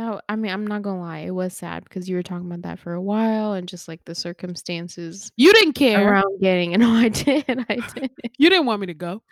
That 0.00 0.24
I 0.30 0.36
mean, 0.36 0.50
I'm 0.50 0.66
not 0.66 0.80
gonna 0.80 0.98
lie, 0.98 1.18
it 1.20 1.30
was 1.34 1.54
sad 1.54 1.84
because 1.84 2.08
you 2.08 2.16
were 2.16 2.22
talking 2.22 2.46
about 2.46 2.62
that 2.62 2.78
for 2.78 2.94
a 2.94 3.02
while 3.02 3.52
and 3.52 3.68
just, 3.68 3.86
like, 3.86 4.02
the 4.06 4.14
circumstances 4.14 5.30
You 5.36 5.52
didn't 5.52 5.74
care. 5.74 6.08
around 6.08 6.40
getting 6.40 6.70
no, 6.80 6.90
I 6.94 7.10
did, 7.10 7.44
I 7.68 7.76
did. 7.94 8.10
You 8.38 8.48
didn't 8.48 8.64
want 8.64 8.80
me 8.80 8.86
to 8.86 8.94
go. 8.94 9.22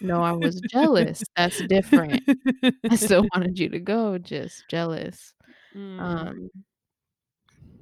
No, 0.00 0.22
I 0.22 0.32
was 0.32 0.60
jealous, 0.60 1.24
that's 1.36 1.60
different. 1.64 2.22
I 2.90 2.94
still 2.94 3.26
wanted 3.34 3.58
you 3.58 3.68
to 3.70 3.80
go, 3.80 4.18
just 4.18 4.68
jealous. 4.68 5.34
Mm. 5.76 6.00
Um 6.00 6.50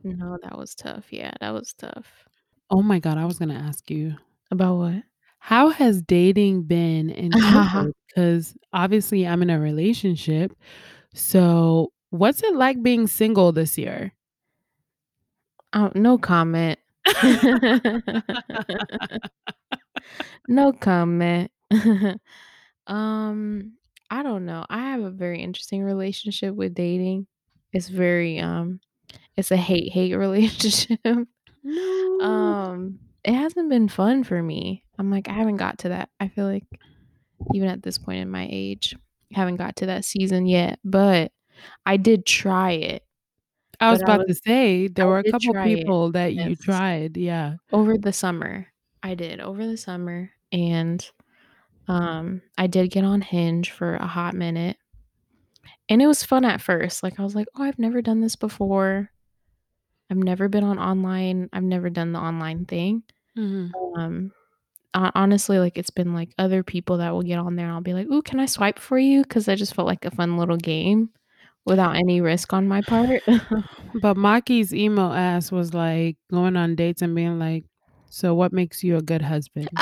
No, 0.04 0.38
that 0.42 0.56
was 0.56 0.74
tough, 0.74 1.12
yeah, 1.12 1.32
that 1.40 1.50
was 1.52 1.72
tough. 1.74 2.28
Oh 2.70 2.82
my 2.82 2.98
god, 2.98 3.18
I 3.18 3.24
was 3.24 3.38
gonna 3.38 3.54
ask 3.54 3.90
you. 3.90 4.14
About 4.50 4.76
what? 4.76 5.02
How 5.38 5.68
has 5.70 6.02
dating 6.02 6.64
been 6.64 7.10
in 7.10 7.36
COVID? 7.36 7.92
'Cause 8.14 8.56
obviously 8.72 9.26
I'm 9.26 9.42
in 9.42 9.50
a 9.50 9.60
relationship. 9.60 10.52
So, 11.16 11.92
what's 12.10 12.42
it 12.42 12.54
like 12.54 12.82
being 12.82 13.06
single 13.06 13.50
this 13.50 13.78
year? 13.78 14.12
Oh, 15.72 15.90
no 15.94 16.18
comment. 16.18 16.78
No 20.48 20.72
comment. 20.72 21.50
Um, 22.88 23.72
I 24.10 24.22
don't 24.22 24.46
know, 24.46 24.64
I 24.70 24.90
have 24.90 25.00
a 25.02 25.10
very 25.10 25.42
interesting 25.42 25.82
relationship 25.82 26.54
with 26.54 26.72
dating. 26.72 27.26
It's 27.72 27.88
very, 27.88 28.38
um 28.38 28.78
it's 29.36 29.50
a 29.50 29.56
hate-hate 29.56 30.14
relationship. 30.18 31.00
No. 31.64 32.20
Um, 32.20 33.00
it 33.24 33.34
hasn't 33.34 33.70
been 33.70 33.88
fun 33.88 34.22
for 34.22 34.40
me. 34.40 34.84
I'm 35.00 35.10
like, 35.10 35.28
I 35.28 35.32
haven't 35.32 35.56
got 35.56 35.78
to 35.80 35.88
that 35.88 36.10
I 36.20 36.28
feel 36.28 36.46
like 36.46 36.64
even 37.54 37.68
at 37.68 37.82
this 37.82 37.98
point 37.98 38.20
in 38.20 38.30
my 38.30 38.46
age, 38.48 38.94
haven't 39.32 39.56
got 39.56 39.76
to 39.76 39.86
that 39.86 40.04
season 40.04 40.46
yet, 40.46 40.78
but 40.84 41.32
I 41.86 41.96
did 41.98 42.26
try 42.26 42.72
it. 42.72 43.04
I 43.80 43.90
was 43.90 44.00
But 44.00 44.08
I 44.08 44.12
about 44.12 44.18
was 44.18 44.26
to 44.28 44.34
say, 44.34 44.88
I 44.88 44.88
there 44.88 45.06
were 45.06 45.18
a 45.18 45.24
couple 45.24 45.54
try 45.54 45.68
it, 45.68 45.76
people 45.78 46.12
that 46.12 46.34
you 46.34 46.56
tried, 46.56 47.16
yeah. 47.16 47.56
Over 47.72 47.98
the 47.98 48.12
summer. 48.12 48.68
I 49.02 49.14
did, 49.14 49.40
over 49.40 49.66
the 49.66 49.76
summer, 49.76 50.30
and, 50.52 51.08
um, 51.88 52.42
I 52.58 52.66
did 52.68 52.90
get 52.90 53.04
on 53.04 53.22
Hinge 53.22 53.70
for 53.72 53.96
a 53.96 54.06
hot 54.06 54.34
minute. 54.34 54.78
And 55.88 56.02
it 56.02 56.06
was 56.06 56.24
fun 56.24 56.44
at 56.44 56.60
first, 56.60 57.02
like, 57.02 57.18
I 57.20 57.22
was 57.24 57.34
like, 57.34 57.46
"Oh, 57.54 57.62
I've 57.62 57.78
never 57.78 58.02
done 58.02 58.20
this 58.20 58.36
before. 58.36 59.10
I've 60.10 60.18
never 60.18 60.48
been 60.48 60.64
on 60.64 60.78
online 60.78 61.50
I've 61.52 61.62
never 61.64 61.90
done 61.90 62.12
the 62.12 62.20
online 62.20 62.66
thing." 62.66 63.04
Mhm. 63.36 63.76
Um, 63.96 64.32
honestly, 64.94 65.58
like, 65.58 65.78
it's 65.78 65.90
been, 65.90 66.14
like, 66.14 66.30
other 66.38 66.62
people 66.62 66.98
that 66.98 67.10
will 67.12 67.22
get 67.22 67.38
on 67.38 67.56
there, 67.56 67.66
and 67.66 67.74
I'll 67.74 67.80
be 67.82 67.94
like, 67.94 68.08
"Ooh, 68.10 68.22
can 68.22 68.40
I 68.40 68.46
swipe 68.46 68.78
for 68.78 68.98
you?" 68.98 69.24
cuz 69.24 69.48
I 69.48 69.54
just 69.54 69.74
felt 69.74 69.86
like 69.88 70.04
a 70.04 70.10
fun 70.10 70.36
little 70.38 70.56
game 70.56 71.10
without 71.66 71.96
any 71.96 72.20
risk 72.20 72.52
on 72.52 72.68
my 72.68 72.82
part. 72.82 73.22
But 74.02 74.16
Maki's 74.16 74.74
email 74.74 75.12
ass 75.12 75.52
was, 75.52 75.74
like, 75.74 76.16
going 76.30 76.56
on 76.56 76.76
dates 76.76 77.02
and 77.02 77.14
being 77.14 77.38
like, 77.38 77.64
"So 78.10 78.34
what 78.34 78.52
makes 78.52 78.84
you 78.84 78.96
a 78.96 79.02
good 79.02 79.22
husband?" 79.22 79.70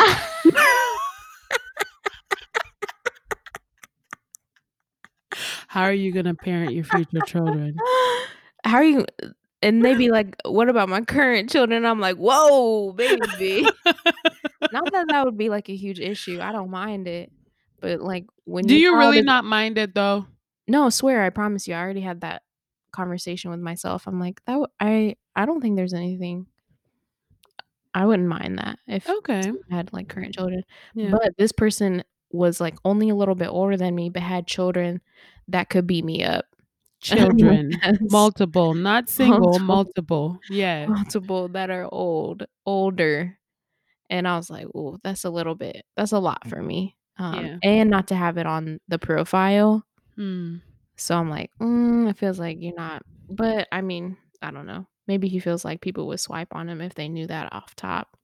"How 5.69 5.83
are 5.83 5.93
you 5.93 6.13
gonna 6.13 6.35
parent 6.35 6.73
your 6.73 6.85
future 6.85 7.21
children?" 7.23 7.77
How 8.65 8.77
are 8.79 8.85
you 8.85 9.07
uh, 9.23 9.29
and 9.63 9.85
they'd 9.85 9.99
be 9.99 10.11
like, 10.11 10.37
"What 10.45 10.69
about 10.69 10.89
my 10.89 11.01
current 11.03 11.51
children?" 11.51 11.85
I'm 11.87 12.01
like, 12.01 12.17
"Whoa, 12.17 12.93
baby." 12.93 13.67
Not 14.75 14.93
that 14.93 15.09
that 15.09 15.25
would 15.25 15.39
be, 15.39 15.49
like, 15.51 15.69
a 15.71 15.77
huge 15.77 16.01
issue, 16.01 16.41
I 16.43 16.53
don't 16.53 16.71
mind 16.71 17.09
it. 17.09 17.33
But, 17.81 18.01
like, 18.01 18.27
when 18.45 18.67
Do 18.67 18.77
you 18.79 18.97
really 18.97 19.21
not 19.23 19.45
mind 19.45 19.79
it, 19.79 19.95
though? 19.95 20.27
No, 20.69 20.89
swear, 20.89 21.23
I 21.23 21.31
promise 21.31 21.69
you, 21.69 21.75
I 21.75 21.81
already 21.81 22.01
had 22.01 22.23
that 22.23 22.43
conversation 22.93 23.51
with 23.51 23.61
myself. 23.61 24.07
I'm 24.07 24.19
like, 24.21 24.43
"That 24.47 24.53
w 24.55 24.67
I 24.81 25.17
I 25.37 25.47
don't 25.47 25.61
think 25.61 25.77
there's 25.77 25.95
anything" 25.95 26.47
I 27.95 28.07
wouldn't 28.07 28.29
mind 28.29 28.59
that 28.59 28.79
if 28.89 29.07
Okay. 29.09 29.43
someone 29.43 29.71
had, 29.71 29.93
like, 29.93 30.09
current 30.09 30.35
children. 30.35 30.63
Yeah. 30.95 31.11
But 31.11 31.35
this 31.39 31.53
person 31.53 32.03
was, 32.33 32.61
like, 32.61 32.77
only 32.85 33.09
a 33.11 33.15
little 33.15 33.35
bit 33.37 33.49
older 33.49 33.77
than 33.77 33.95
me, 33.95 34.11
but 34.11 34.23
had 34.23 34.47
children 34.47 35.01
that 35.49 35.71
could 35.71 35.87
beat 35.87 36.05
me 36.05 36.25
up. 36.25 36.47
Children. 37.01 37.73
Yes. 37.83 37.99
Multiple, 38.01 38.75
not 38.75 39.09
single, 39.11 39.59
Multiple 39.59 39.61
multiple. 39.61 40.39
Yeah. 40.49 40.87
multiple 40.87 41.49
that 41.49 41.71
are 41.71 41.89
old 41.93 42.47
older. 42.67 43.39
And 44.15 44.29
I 44.29 44.37
was 44.39 44.51
like, 44.51 44.69
"Oh, 44.77 44.99
that's 45.05 45.25
a 45.25 45.31
little 45.31 45.57
bit 45.57 45.85
that's 45.97 46.13
a 46.13 46.21
lot 46.21 46.49
for 46.49 46.63
me." 46.63 46.97
Um, 47.19 47.51
Yeah. 47.51 47.59
and 47.63 47.91
not 47.91 48.09
to 48.09 48.17
have 48.17 48.39
it 48.39 48.47
on 48.47 48.81
the 48.89 48.99
profile. 49.01 49.85
Mm. 50.19 50.63
So 50.97 51.17
I'm 51.19 51.29
like, 51.31 51.51
"Mm, 51.61 52.09
it 52.11 52.17
feels 52.19 52.39
like 52.39 52.59
you're 52.61 52.75
not" 52.75 53.03
but, 53.29 53.69
I 53.73 53.81
mean, 53.81 54.17
I 54.43 54.51
don't 54.51 54.67
know. 54.67 54.87
Maybe 55.09 55.29
he 55.29 55.39
feels 55.41 55.65
like 55.65 55.81
people 55.81 56.07
would 56.09 56.21
swipe 56.21 56.55
on 56.55 56.69
him 56.69 56.81
if 56.81 56.95
they 56.95 57.09
knew 57.09 57.27
that 57.27 57.53
off 57.53 57.75
top, 57.77 58.17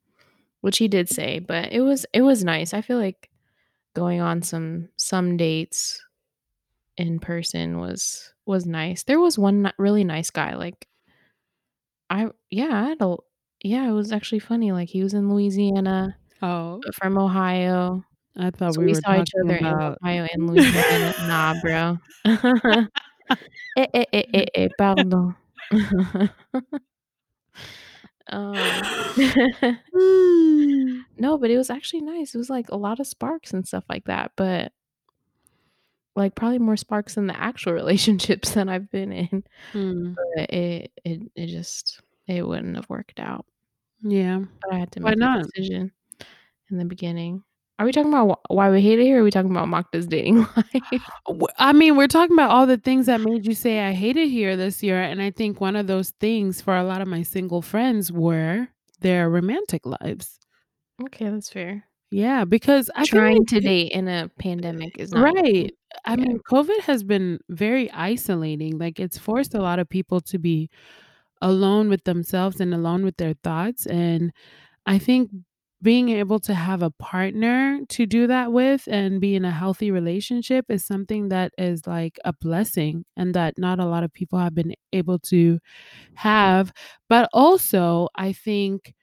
which 0.62 0.78
he 0.78 0.88
did 0.88 1.08
say, 1.10 1.38
but 1.40 1.72
it 1.72 1.80
was 1.82 2.06
it 2.14 2.22
was 2.22 2.44
nice. 2.44 2.74
I 2.74 2.82
feel 2.82 2.98
like 2.98 3.30
going 3.96 4.20
on 4.22 4.42
some 4.42 4.90
some 4.98 5.36
dates 5.38 6.02
in 6.98 7.20
person 7.20 7.78
was 7.80 8.34
was 8.46 8.66
nice. 8.66 9.04
There 9.04 9.20
was 9.20 9.38
one 9.38 9.72
really 9.78 10.04
nice 10.04 10.30
guy, 10.30 10.54
like 10.56 10.88
I 12.10 12.30
yeah, 12.50 12.68
I 12.84 12.88
had 12.90 13.00
a 13.02 13.16
yeah, 13.62 13.88
it 13.88 13.92
was 13.92 14.12
actually 14.12 14.38
funny, 14.40 14.72
like, 14.72 14.88
he 14.88 15.02
was 15.02 15.14
in 15.14 15.28
Louisiana, 15.32 16.16
Oh. 16.42 16.80
uh, 16.86 16.92
from 16.94 17.18
Ohio. 17.18 18.04
I 18.36 18.50
thought 18.50 18.74
So 18.74 18.80
we 18.80 18.86
we 18.86 18.92
were 18.92 19.00
saw 19.00 19.20
each 19.20 19.30
other 19.44 19.56
in 19.56 19.66
Ohio 19.66 20.26
and 20.32 20.46
Louisiana. 20.48 21.14
Nah, 21.28 21.54
bro. 21.62 21.98
Eh, 23.76 23.86
eh, 23.94 24.04
eh, 24.12 24.22
eh, 24.34 24.46
eh, 24.54 24.68
pardon. 24.78 25.36
Um 28.28 28.54
No, 31.18 31.38
but 31.38 31.50
it 31.50 31.56
was 31.58 31.70
actually 31.70 32.02
nice. 32.02 32.34
It 32.34 32.38
was, 32.38 32.50
like, 32.50 32.70
a 32.70 32.76
lot 32.76 33.00
of 33.00 33.06
sparks 33.06 33.52
and 33.52 33.66
stuff 33.66 33.84
like 33.88 34.04
that, 34.04 34.32
but 34.36 34.72
like, 36.16 36.34
probably 36.34 36.58
more 36.58 36.76
sparks 36.76 37.16
in 37.16 37.26
the 37.26 37.38
actual 37.38 37.72
relationships 37.72 38.50
that 38.54 38.68
I've 38.68 38.90
been 38.90 39.12
in. 39.12 39.44
Mm. 39.72 40.14
But 40.36 40.50
it 40.52 40.92
it 41.04 41.20
it 41.36 41.46
just 41.46 42.00
it 42.26 42.46
wouldn't 42.46 42.76
have 42.76 42.88
worked 42.90 43.20
out. 43.20 43.46
Yeah. 44.02 44.44
But 44.62 44.72
I 44.74 44.78
had 44.78 44.92
to 44.92 45.00
Why 45.00 45.14
make 45.16 45.20
a 45.22 45.28
decision 45.30 45.92
in 46.70 46.78
the 46.78 46.86
beginning. 46.86 47.44
Are 47.78 47.86
we 47.86 47.92
talking 47.92 48.12
about 48.12 48.40
wh 48.48 48.52
why 48.54 48.70
we 48.70 48.82
hate 48.82 48.98
it 48.98 49.04
here, 49.04 49.18
or 49.18 49.20
are 49.20 49.24
we 49.24 49.30
talking 49.30 49.50
about 49.50 49.68
Magda's 49.68 50.06
dating 50.06 50.38
life? 50.56 51.02
I 51.58 51.72
mean, 51.72 51.96
we're 51.96 52.06
talking 52.08 52.34
about 52.34 52.50
all 52.50 52.66
the 52.66 52.76
things 52.78 53.06
that 53.06 53.20
made 53.20 53.46
you 53.46 53.54
say, 53.54 53.80
"I 53.80 53.92
hate 53.92 54.16
it 54.16 54.28
here 54.28 54.56
this 54.56 54.82
year," 54.82 55.00
and 55.00 55.20
I 55.22 55.30
think 55.30 55.60
one 55.60 55.76
of 55.76 55.86
those 55.86 56.10
things 56.20 56.60
for 56.60 56.76
a 56.76 56.84
lot 56.84 57.00
of 57.00 57.08
my 57.08 57.22
single 57.22 57.62
friends 57.62 58.12
were 58.12 58.68
their 59.00 59.30
romantic 59.30 59.86
lives. 59.86 60.40
Okay, 60.98 61.28
that's 61.30 61.50
fair. 61.50 61.84
Yeah, 62.10 62.44
because 62.44 62.90
I 62.96 63.06
like 63.10 63.10
Trying 63.10 63.46
to 63.46 63.60
date 63.60 63.92
in 63.92 64.08
a 64.08 64.28
pandemic 64.38 64.98
is 64.98 65.12
not. 65.14 65.34
Right. 65.34 65.72
I 66.04 66.16
Yeah. 66.16 66.24
mean, 66.28 66.38
COVID 66.50 66.80
has 66.82 67.02
been 67.02 67.40
very 67.48 67.90
isolating, 67.90 68.78
like, 68.78 69.00
it's 69.00 69.18
forced 69.18 69.54
a 69.54 69.60
lot 69.60 69.78
of 69.80 69.88
people 69.88 70.20
to 70.22 70.38
be 70.38 70.70
alone 71.42 71.88
with 71.88 72.04
themselves 72.04 72.60
and 72.60 72.74
alone 72.74 73.04
with 73.04 73.16
their 73.18 73.34
thoughts, 73.44 73.86
and 73.86 74.32
I 74.86 74.98
think 74.98 75.30
being 75.82 76.10
able 76.10 76.40
to 76.40 76.54
have 76.54 76.82
a 76.82 76.90
partner 76.92 77.80
to 77.88 78.06
do 78.06 78.26
that 78.28 78.52
with 78.52 78.88
and 78.88 79.20
be 79.20 79.34
in 79.36 79.44
a 79.46 79.50
healthy 79.50 79.90
relationship 79.90 80.66
is 80.70 80.84
something 80.84 81.28
that 81.30 81.52
is, 81.58 81.86
like, 81.86 82.18
a 82.24 82.32
blessing 82.34 83.04
and 83.16 83.34
that 83.34 83.58
not 83.58 83.80
a 83.80 83.86
lot 83.86 84.04
of 84.04 84.12
people 84.12 84.38
have 84.38 84.54
been 84.54 84.74
able 84.92 85.18
to 85.20 85.58
have. 86.16 86.72
But 87.08 87.28
also, 87.32 88.08
I 88.16 88.32
think 88.32 88.94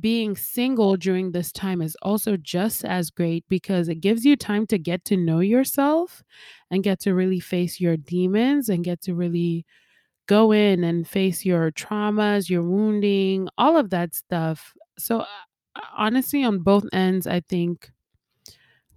being 0.00 0.36
single 0.36 0.96
during 0.96 1.32
this 1.32 1.52
time 1.52 1.82
is 1.82 1.96
also 2.02 2.36
just 2.36 2.84
as 2.84 3.10
great 3.10 3.44
because 3.48 3.88
it 3.88 3.96
gives 3.96 4.24
you 4.24 4.36
time 4.36 4.66
to 4.68 4.78
get 4.78 5.04
to 5.06 5.16
know 5.16 5.40
yourself 5.40 6.22
and 6.70 6.82
get 6.82 7.00
to 7.00 7.14
really 7.14 7.40
face 7.40 7.80
your 7.80 7.96
demons 7.96 8.68
and 8.68 8.84
get 8.84 9.00
to 9.02 9.14
really 9.14 9.66
go 10.28 10.52
in 10.52 10.84
and 10.84 11.06
face 11.08 11.44
your 11.44 11.70
traumas, 11.72 12.48
your 12.50 12.62
wounding, 12.62 13.48
all 13.58 13.76
of 13.76 13.90
that 13.90 14.14
stuff. 14.14 14.72
So, 14.98 15.20
uh, 15.20 15.26
honestly, 15.96 16.44
on 16.44 16.60
both 16.60 16.84
ends, 16.92 17.26
I 17.26 17.40
think 17.40 17.90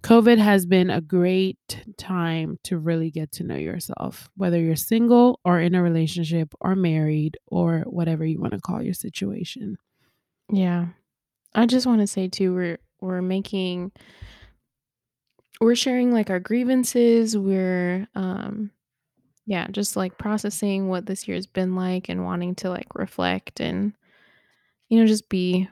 COVID 0.02 0.38
has 0.38 0.66
been 0.66 0.90
a 0.90 1.00
great 1.00 1.58
time 1.98 2.58
to 2.64 2.78
really 2.78 3.10
get 3.10 3.32
to 3.32 3.44
know 3.44 3.56
yourself, 3.56 4.30
whether 4.36 4.60
you're 4.60 4.76
single 4.76 5.40
or 5.44 5.60
in 5.60 5.74
a 5.74 5.82
relationship 5.82 6.52
or 6.60 6.76
married 6.76 7.36
or 7.48 7.80
whatever 7.86 8.24
you 8.24 8.38
wanna 8.40 8.60
call 8.60 8.82
your 8.82 8.94
situation. 8.94 9.76
Yeah. 10.52 10.88
I 11.54 11.66
just 11.66 11.86
wanna 11.86 12.06
say 12.06 12.28
too, 12.28 12.54
we're 12.54 12.78
we're 13.00 13.22
making 13.22 13.92
we're 15.60 15.74
sharing, 15.74 16.12
like, 16.12 16.28
our 16.30 16.40
grievances, 16.40 17.36
we're, 17.36 18.06
um 18.14 18.70
yeah, 19.46 19.68
just, 19.70 19.96
like, 19.96 20.18
processing 20.18 20.88
what 20.88 21.06
this 21.06 21.28
year's 21.28 21.46
been 21.46 21.76
like 21.76 22.08
and 22.08 22.24
wanting 22.24 22.54
to, 22.56 22.70
like, 22.70 22.94
reflect 22.94 23.60
and, 23.60 23.94
you 24.90 25.00
know, 25.00 25.06
just 25.06 25.28
be 25.30 25.68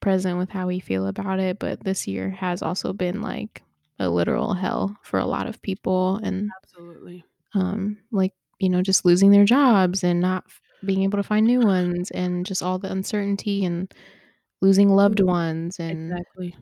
present 0.00 0.38
with 0.38 0.50
how 0.50 0.66
we 0.68 0.80
feel 0.80 1.06
about 1.08 1.40
it, 1.40 1.58
but 1.60 1.84
this 1.84 2.08
year 2.08 2.30
has 2.30 2.62
also 2.62 2.92
been, 2.94 3.22
like, 3.22 3.62
a 4.00 4.10
literal 4.10 4.54
hell 4.54 4.96
for 5.02 5.18
a 5.20 5.26
lot 5.26 5.48
of 5.48 5.62
people 5.62 6.18
and, 6.24 6.54
Absolutely. 6.62 7.24
um, 7.54 7.98
like, 8.12 8.32
you 8.60 8.68
know, 8.68 8.82
just 8.82 9.04
losing 9.04 9.30
their 9.30 9.44
jobs 9.44 10.04
and 10.04 10.20
not 10.20 10.44
being 10.84 11.02
able 11.02 11.18
to 11.18 11.22
find 11.24 11.46
new 11.46 11.62
ones 11.62 12.10
and 12.12 12.46
just 12.46 12.62
all 12.62 12.78
the 12.78 12.90
uncertainty 12.92 13.64
and 13.64 13.92
losing 14.62 14.90
loved 14.90 15.20
ones 15.20 15.78
and 15.80 16.24
Exactly. 16.32 16.56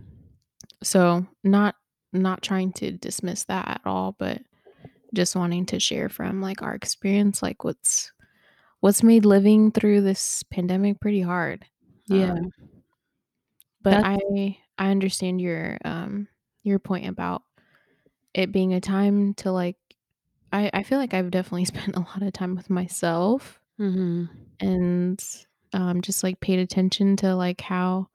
so 0.83 1.27
not 1.45 1.77
not 2.13 2.43
trying 2.43 2.73
to 2.75 2.93
dismiss 2.93 3.45
that 3.45 3.67
at 3.69 3.81
all, 3.87 4.15
but 4.19 4.43
just 5.15 5.37
wanting 5.37 5.67
to 5.67 5.81
share 5.81 6.09
from, 6.09 6.41
like, 6.41 6.63
our 6.63 6.75
experience, 6.75 7.43
like, 7.43 7.65
what's 7.65 8.13
what's 8.81 9.03
made 9.05 9.25
living 9.27 9.73
through 9.73 10.03
this 10.03 10.43
pandemic 10.45 11.01
pretty 11.01 11.23
hard, 11.23 11.67
Yeah. 12.07 12.33
um 12.35 12.53
but 13.81 13.99
That's 13.99 14.03
I 14.03 14.59
I 14.79 14.91
understand 14.91 15.41
your, 15.41 15.79
um, 15.85 16.29
your 16.63 16.79
point 16.79 17.07
about 17.07 17.43
it 18.35 18.53
being 18.53 18.75
a 18.75 18.81
time 18.81 19.35
to, 19.37 19.53
like 19.53 19.79
I 20.53 20.71
I 20.75 20.83
feel 20.85 20.99
like 20.99 21.15
I've 21.15 21.31
definitely 21.33 21.65
spent 21.67 21.97
a 21.97 22.01
lot 22.01 22.23
of 22.23 22.33
time 22.35 22.57
with 22.57 22.71
myself 22.71 23.61
Mhm. 23.79 24.53
and, 24.61 25.23
um, 25.73 26.03
just, 26.03 26.23
like, 26.23 26.41
paid 26.41 26.59
attention 26.59 27.17
to, 27.19 27.35
like, 27.35 27.61
how 27.61 28.09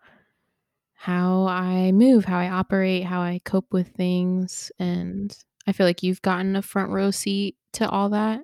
how 0.93 1.45
I 1.47 1.91
move, 1.91 2.25
how 2.25 2.37
I 2.39 2.49
operate, 2.49 3.03
how 3.03 3.21
I 3.21 3.39
cope 3.45 3.71
with 3.71 3.89
things, 3.89 4.71
and 4.79 5.35
I 5.67 5.73
feel 5.73 5.85
like 5.85 6.03
you've 6.03 6.21
gotten 6.21 6.55
a 6.55 6.61
front 6.61 6.91
row 6.91 7.11
seat 7.11 7.57
to 7.73 7.89
all 7.89 8.09
that 8.09 8.41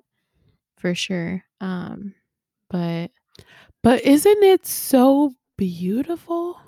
for 0.78 0.94
sure, 0.94 1.44
um, 1.60 2.14
but 2.70 3.10
But 3.82 4.02
isn't 4.04 4.42
it 4.44 4.66
so 4.66 5.34
beautiful? 5.58 6.58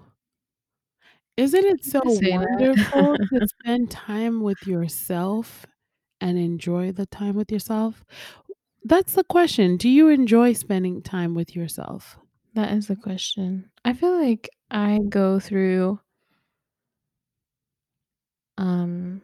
Isn't 1.37 1.65
it 1.65 1.85
so 1.85 2.01
wonderful 2.05 3.17
to 3.33 3.47
spend 3.49 3.91
time 3.91 4.41
with 4.43 4.67
yourself 4.67 5.67
and 6.21 6.39
enjoy 6.39 6.93
the 6.93 7.07
time 7.07 7.37
with 7.37 7.53
yourself? 7.53 8.05
That's 8.85 9.15
the 9.15 9.25
question, 9.25 9.77
do 9.77 9.89
you 9.89 10.09
enjoy 10.09 10.53
spending 10.55 11.03
time 11.03 11.35
with 11.35 11.55
yourself? 11.57 12.19
That 12.55 12.73
is 12.73 12.87
the 12.87 12.97
question. 12.97 13.71
I 13.85 13.93
feel 13.93 14.19
like 14.19 14.49
I 14.71 14.99
go 15.09 15.39
through 15.41 16.01
um, 18.59 19.21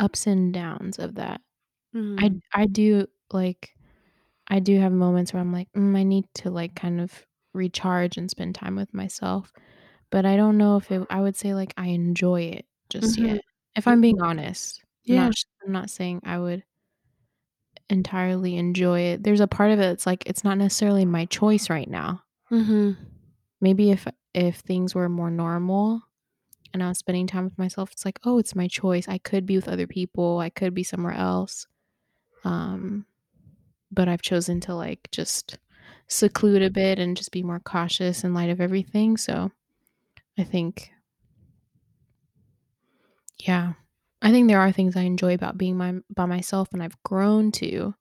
ups 0.00 0.26
and 0.28 0.54
downs 0.54 0.98
of 1.00 1.16
that. 1.16 1.42
I 2.18 2.32
Mhm. 2.32 2.40
I 2.54 2.66
do, 2.66 3.06
like 3.32 3.74
I 4.48 4.60
do 4.60 4.78
have 4.80 4.92
moments 4.92 5.32
where 5.34 5.40
I'm 5.42 5.52
like, 5.52 5.72
"Mm, 5.74 5.96
I 5.96 6.04
need 6.04 6.26
to, 6.36 6.50
like, 6.50 6.74
kind 6.76 7.00
of 7.00 7.26
recharge 7.54 8.16
and 8.18 8.30
spend 8.30 8.54
time 8.56 8.76
with 8.76 8.94
myself," 8.94 9.52
but 10.10 10.26
I 10.26 10.36
don't 10.36 10.58
know 10.58 10.76
if 10.78 10.90
it 10.92 11.06
I 11.10 11.20
would 11.22 11.36
say, 11.36 11.54
like, 11.54 11.74
I 11.78 11.88
enjoy 11.88 12.42
it 12.44 12.66
just 12.90 13.18
Mhm. 13.18 13.18
yet, 13.18 13.44
if 13.76 13.88
I'm 13.88 14.00
being 14.02 14.20
honest. 14.22 14.82
I'm 15.10 15.14
Yeah. 15.14 15.28
not 15.28 15.34
I'm 15.66 15.72
not 15.72 15.90
saying 15.90 16.22
I 16.24 16.38
would 16.40 16.64
entirely 17.88 18.56
enjoy 18.56 19.00
it. 19.00 19.22
There's 19.24 19.40
a 19.40 19.48
part 19.48 19.72
of 19.72 19.78
it 19.78 19.82
that's 19.82 20.06
like, 20.06 20.24
it's 20.26 20.44
not 20.44 20.58
necessarily 20.58 21.04
my 21.04 21.26
choice 21.26 21.68
right 21.68 21.88
now. 21.88 22.22
Mhm. 22.50 22.96
Maybe 23.60 23.90
if 23.90 24.06
if 24.32 24.56
things 24.60 24.94
were 24.94 25.08
more 25.08 25.30
normal 25.30 26.02
and 26.74 26.82
I 26.82 26.88
was 26.88 26.98
spending 26.98 27.26
time 27.26 27.44
with 27.44 27.58
myself, 27.58 27.92
it's 27.92 28.04
like, 28.04 28.20
"Oh, 28.24 28.38
it's 28.38 28.54
my 28.56 28.68
choice. 28.68 29.08
I 29.08 29.18
could 29.18 29.46
be 29.46 29.56
with 29.56 29.68
other 29.68 29.86
people, 29.86 30.38
I 30.40 30.50
could 30.50 30.74
be 30.74 30.84
somewhere 30.84 31.14
else." 31.14 31.66
Um, 32.44 33.06
but 33.92 34.08
I've 34.08 34.22
chosen 34.22 34.60
to, 34.62 34.74
like, 34.74 35.08
just 35.12 35.58
seclude 36.08 36.62
a 36.62 36.70
bit 36.70 36.98
and 36.98 37.16
just 37.16 37.32
be 37.32 37.42
more 37.44 37.60
cautious 37.60 38.24
in 38.24 38.34
light 38.34 38.50
of 38.50 38.60
everything, 38.60 39.16
so 39.18 39.52
I 40.38 40.44
think 40.44 40.92
yeah. 43.38 43.72
I 44.22 44.30
think 44.32 44.48
there 44.48 44.60
are 44.60 44.72
things 44.72 44.96
I 44.96 45.02
enjoy 45.02 45.34
about 45.34 45.56
being 45.56 45.76
my 45.76 45.94
by 46.14 46.26
myself 46.26 46.68
and 46.72 46.82
I've 46.82 47.02
grown 47.04 47.52
to, 47.52 47.94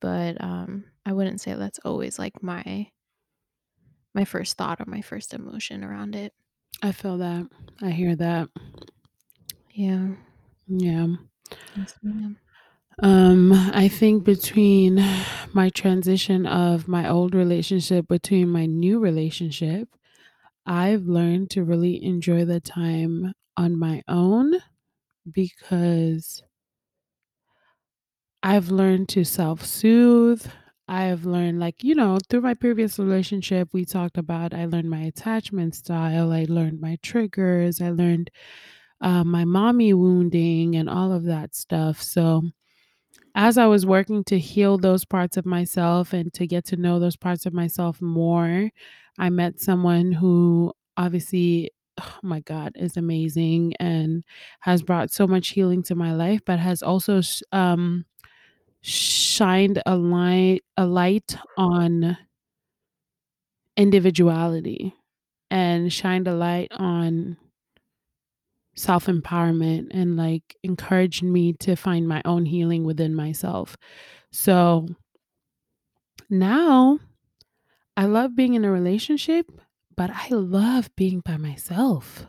but, 0.00 0.42
um, 0.42 0.84
I 1.06 1.12
wouldn't 1.14 1.40
say 1.40 1.54
that's 1.54 1.80
always, 1.84 2.18
like, 2.18 2.42
my 2.42 2.90
my 4.14 4.24
first 4.24 4.56
thought 4.56 4.80
or 4.80 4.86
my 4.86 5.00
first 5.00 5.34
emotion 5.34 5.84
around 5.84 6.14
it. 6.16 6.32
I 6.82 6.92
feel 6.92 7.18
that. 7.18 7.46
I 7.82 7.90
hear 7.90 8.14
that. 8.16 8.48
Yeah. 9.72 10.08
Yeah. 10.66 11.06
Yes, 11.76 11.98
ma'am. 12.02 12.38
Um, 13.02 13.52
I 13.52 13.88
think 13.88 14.24
between 14.24 14.96
my 15.54 15.70
transition 15.70 16.46
of 16.46 16.88
my 16.88 17.08
old 17.08 17.34
relationship 17.34 18.08
between 18.08 18.50
my 18.50 18.66
new 18.66 18.98
relationship, 19.00 19.88
I've 20.66 21.04
learned 21.06 21.50
to 21.52 21.64
really 21.64 22.02
enjoy 22.04 22.44
the 22.46 22.60
time 22.60 23.34
on 23.56 23.78
my 23.78 24.02
own 24.08 24.54
because 25.30 26.42
I've 28.42 28.70
learned 28.70 29.08
to 29.10 29.24
self-soothe. 30.90 31.12
I've 31.12 31.24
learned, 31.26 31.60
like, 31.60 31.84
you 31.84 31.94
know, 31.94 32.18
through 32.28 32.42
my 32.42 32.54
previous 32.54 32.98
relationship, 32.98 33.68
we 33.72 33.84
talked 33.84 34.18
about 34.18 34.54
I 34.54 34.66
learned 34.66 34.90
my 34.90 35.02
attachment 35.02 35.74
style, 35.74 36.32
I 36.32 36.46
learned 36.48 36.80
my 36.80 36.98
triggers, 37.02 37.80
I 37.80 37.90
learned, 37.90 38.30
uh, 39.00 39.24
my 39.24 39.44
mommy 39.44 39.94
wounding 39.94 40.76
and 40.76 40.88
all 40.90 41.12
of 41.12 41.24
that 41.24 41.54
stuff, 41.54 42.02
so, 42.02 42.42
as 43.34 43.58
I 43.58 43.66
was 43.66 43.86
working 43.86 44.24
to 44.24 44.38
heal 44.38 44.78
those 44.78 45.04
parts 45.04 45.36
of 45.36 45.46
myself 45.46 46.12
and 46.14 46.32
to 46.34 46.46
get 46.46 46.66
to 46.66 46.76
know 46.76 46.98
those 47.00 47.16
parts 47.16 47.46
of 47.46 47.54
myself 47.54 48.00
more, 48.02 48.70
I 49.18 49.30
met 49.30 49.60
someone 49.60 50.12
who 50.12 50.72
obviously, 50.96 51.70
oh 52.00 52.18
my 52.22 52.40
god, 52.40 52.72
is 52.76 52.96
amazing 52.96 53.74
and 53.80 54.24
has 54.60 54.82
brought 54.82 55.10
so 55.12 55.26
much 55.28 55.48
healing 55.50 55.82
to 55.84 55.94
my 55.96 56.12
life, 56.14 56.40
but 56.46 56.58
has 56.60 56.82
also 56.82 57.20
um, 57.52 58.04
shined 58.82 59.82
a 59.86 59.96
light 59.96 60.62
a 60.76 60.86
light 60.86 61.36
on 61.56 62.16
individuality 63.76 64.94
and 65.50 65.92
shined 65.92 66.28
a 66.28 66.34
light 66.34 66.70
on 66.72 67.36
self-empowerment 68.76 69.88
and, 69.90 70.16
like, 70.16 70.56
encouraged 70.62 71.22
me 71.22 71.52
to 71.52 71.76
find 71.76 72.06
my 72.06 72.22
own 72.24 72.46
healing 72.46 72.84
within 72.84 73.14
myself. 73.14 73.76
So 74.32 74.86
now, 76.30 77.00
I 77.96 78.04
love 78.06 78.36
being 78.36 78.54
in 78.54 78.64
a 78.64 78.70
relationship, 78.70 79.50
but 79.96 80.10
I 80.10 80.28
love 80.30 80.88
being 80.96 81.20
by 81.24 81.36
myself. 81.36 82.26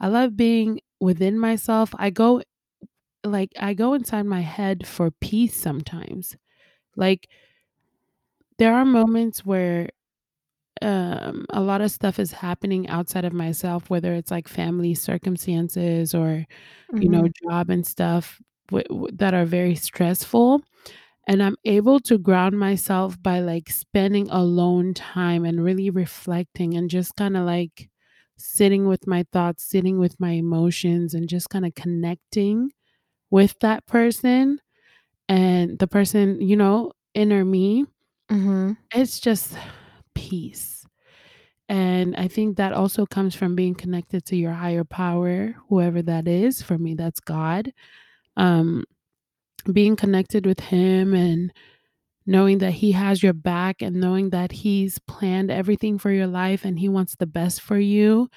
I 0.00 0.08
love 0.08 0.36
being 0.36 0.80
within 1.00 1.38
myself. 1.38 1.94
I 1.96 2.10
go 2.10 2.42
like, 3.24 3.52
I 3.58 3.74
go 3.74 3.94
inside 3.94 4.26
my 4.26 4.40
head 4.42 4.86
for 4.86 5.10
peace 5.10 5.56
sometimes. 5.60 6.36
Like 6.96 7.28
there 8.58 8.74
are 8.74 8.84
moments 8.84 9.44
where, 9.44 9.88
um, 10.82 11.46
a 11.50 11.60
lot 11.62 11.82
of 11.82 11.90
stuff 11.92 12.18
is 12.18 12.32
happening 12.32 12.88
outside 12.88 13.24
of 13.26 13.32
myself, 13.34 13.90
whether 13.90 14.14
it's, 14.14 14.30
like, 14.30 14.48
family 14.48 14.94
circumstances 14.94 16.14
or, 16.14 16.46
you 17.00 17.08
know, 17.10 17.22
Mhm. 17.22 17.32
job 17.48 17.70
and 17.70 17.86
stuff 17.86 18.40
w 18.68 18.84
w 18.90 19.08
that 19.16 19.34
are 19.34 19.46
very 19.46 19.74
stressful, 19.76 20.62
and 21.28 21.42
I'm 21.42 21.56
able 21.66 22.00
to 22.02 22.18
ground 22.18 22.58
myself 22.58 23.22
by, 23.22 23.40
like, 23.40 23.70
spending 23.70 24.30
alone 24.30 24.94
time 24.94 25.44
and 25.46 25.64
really 25.64 25.90
reflecting 25.90 26.74
and 26.76 26.90
just 26.90 27.16
kinda, 27.16 27.44
like, 27.44 27.90
sitting 28.38 28.86
with 28.88 29.06
my 29.08 29.24
thoughts, 29.32 29.64
sitting 29.64 29.98
with 30.00 30.20
my 30.20 30.32
emotions, 30.32 31.14
and 31.14 31.28
just 31.28 31.50
kinda 31.50 31.72
connecting 31.72 32.72
with 33.30 33.56
that 33.60 33.86
person 33.86 34.60
and 35.28 35.78
the 35.78 35.86
person, 35.88 36.40
you 36.40 36.56
know, 36.56 36.92
inner 37.14 37.44
me. 37.44 37.86
Mhm. 38.30 38.76
It's 38.94 39.20
just 39.20 39.54
peace, 40.14 40.86
and 41.68 42.16
I 42.16 42.28
think 42.28 42.56
that 42.58 42.72
also 42.74 43.06
comes 43.06 43.34
from 43.34 43.56
being 43.56 43.74
connected 43.74 44.24
to 44.26 44.36
your 44.36 44.52
higher 44.52 44.84
power, 44.84 45.56
whoever 45.68 46.02
that 46.02 46.28
is, 46.28 46.62
for 46.62 46.78
me, 46.78 46.94
that's 46.94 47.20
God. 47.20 47.72
Um, 48.36 48.84
being 49.72 49.96
connected 49.96 50.46
with 50.46 50.60
him 50.60 51.14
and 51.14 51.52
knowing 52.26 52.58
that 52.58 52.72
he 52.72 52.92
has 52.92 53.22
your 53.22 53.32
back 53.34 53.82
and 53.82 53.96
knowing 53.96 54.30
that 54.30 54.52
he's 54.52 54.98
planned 55.00 55.50
everything 55.50 55.98
for 55.98 56.10
your 56.12 56.26
life 56.28 56.64
and 56.64 56.78
he 56.78 56.88
wants 56.88 57.16
the 57.16 57.26
best 57.26 57.60
for 57.60 57.78
you, 57.78 58.28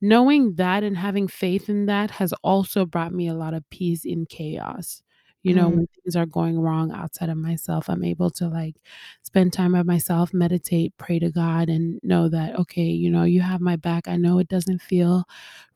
knowing 0.00 0.54
that 0.54 0.82
and 0.84 0.96
having 0.96 1.28
faith 1.28 1.68
in 1.68 1.86
that 1.86 2.10
has 2.12 2.32
also 2.42 2.86
brought 2.86 3.12
me 3.12 3.28
a 3.28 3.34
lot 3.34 3.54
of 3.54 3.68
peace 3.70 4.04
in 4.04 4.26
chaos. 4.26 5.02
You 5.42 5.54
know, 5.54 5.68
Mm. 5.68 5.76
when 5.76 5.86
things 5.88 6.16
are 6.16 6.26
going 6.26 6.58
wrong 6.60 6.92
outside 6.92 7.30
of 7.30 7.38
myself, 7.38 7.88
I'm 7.88 8.04
able 8.04 8.30
to, 8.32 8.48
like, 8.48 8.76
spend 9.22 9.52
time 9.54 9.72
by 9.72 9.82
myself, 9.82 10.34
meditate, 10.34 10.94
pray 10.98 11.18
to 11.18 11.30
God, 11.30 11.68
and 11.70 11.98
know 12.02 12.28
that, 12.28 12.58
"Okay, 12.58 12.84
you 12.90 13.10
know, 13.10 13.24
you 13.24 13.40
have 13.40 13.60
my 13.62 13.76
back. 13.76 14.06
I 14.08 14.16
know 14.16 14.38
it 14.38 14.48
doesn't 14.48 14.82
feel 14.82 15.24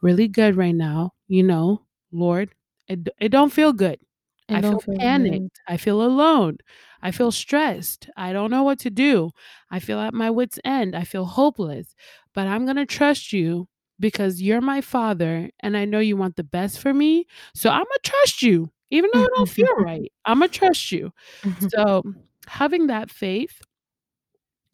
really 0.03 0.29
good 0.29 0.57
right 0.57 0.75
now, 0.75 1.13
you 1.29 1.43
know, 1.43 1.83
Lord, 2.13 2.51
it 2.89 3.09
it 3.21 3.31
don't 3.31 3.53
feel 3.53 3.73
good. 3.73 3.99
I 4.53 4.61
don't 4.61 4.81
feel 4.81 4.81
feel 4.81 5.01
good. 5.11 5.43
panicked. 5.43 5.61
I 5.67 5.77
feel 5.79 6.03
alone. 6.03 6.59
I 7.03 7.11
feel 7.11 7.33
stressed. 7.33 8.09
I 8.17 8.33
don't 8.33 8.51
know 8.51 8.63
what 8.63 8.79
to 8.81 8.91
do. 8.91 9.31
I 9.71 9.79
feel 9.81 9.99
at 10.01 10.15
my 10.15 10.31
wit's 10.31 10.59
end. 10.65 10.95
I 10.95 11.05
feel 11.05 11.25
hopeless, 11.27 11.95
but 12.35 12.47
I'm 12.47 12.67
gonna 12.67 12.87
trust 12.87 13.33
you 13.33 13.69
because 14.01 14.43
you're 14.43 14.61
my 14.61 14.81
father, 14.81 15.51
and 15.61 15.77
I 15.77 15.85
know 15.85 15.99
you 16.01 16.17
want 16.17 16.37
the 16.37 16.45
best 16.45 16.79
for 16.79 16.93
me, 16.93 17.27
so 17.55 17.71
Imma 17.71 17.85
trust 18.03 18.43
you, 18.43 18.71
even 18.91 19.11
though 19.13 19.23
I 19.23 19.29
don't 19.37 19.49
feel 19.61 19.75
right. 19.77 20.11
Imma 20.29 20.49
trust 20.49 20.93
you." 20.93 21.13
Mm-hmm. 21.45 21.69
So, 21.69 22.03
having 22.47 22.89
that 22.89 23.11
faith 23.11 23.63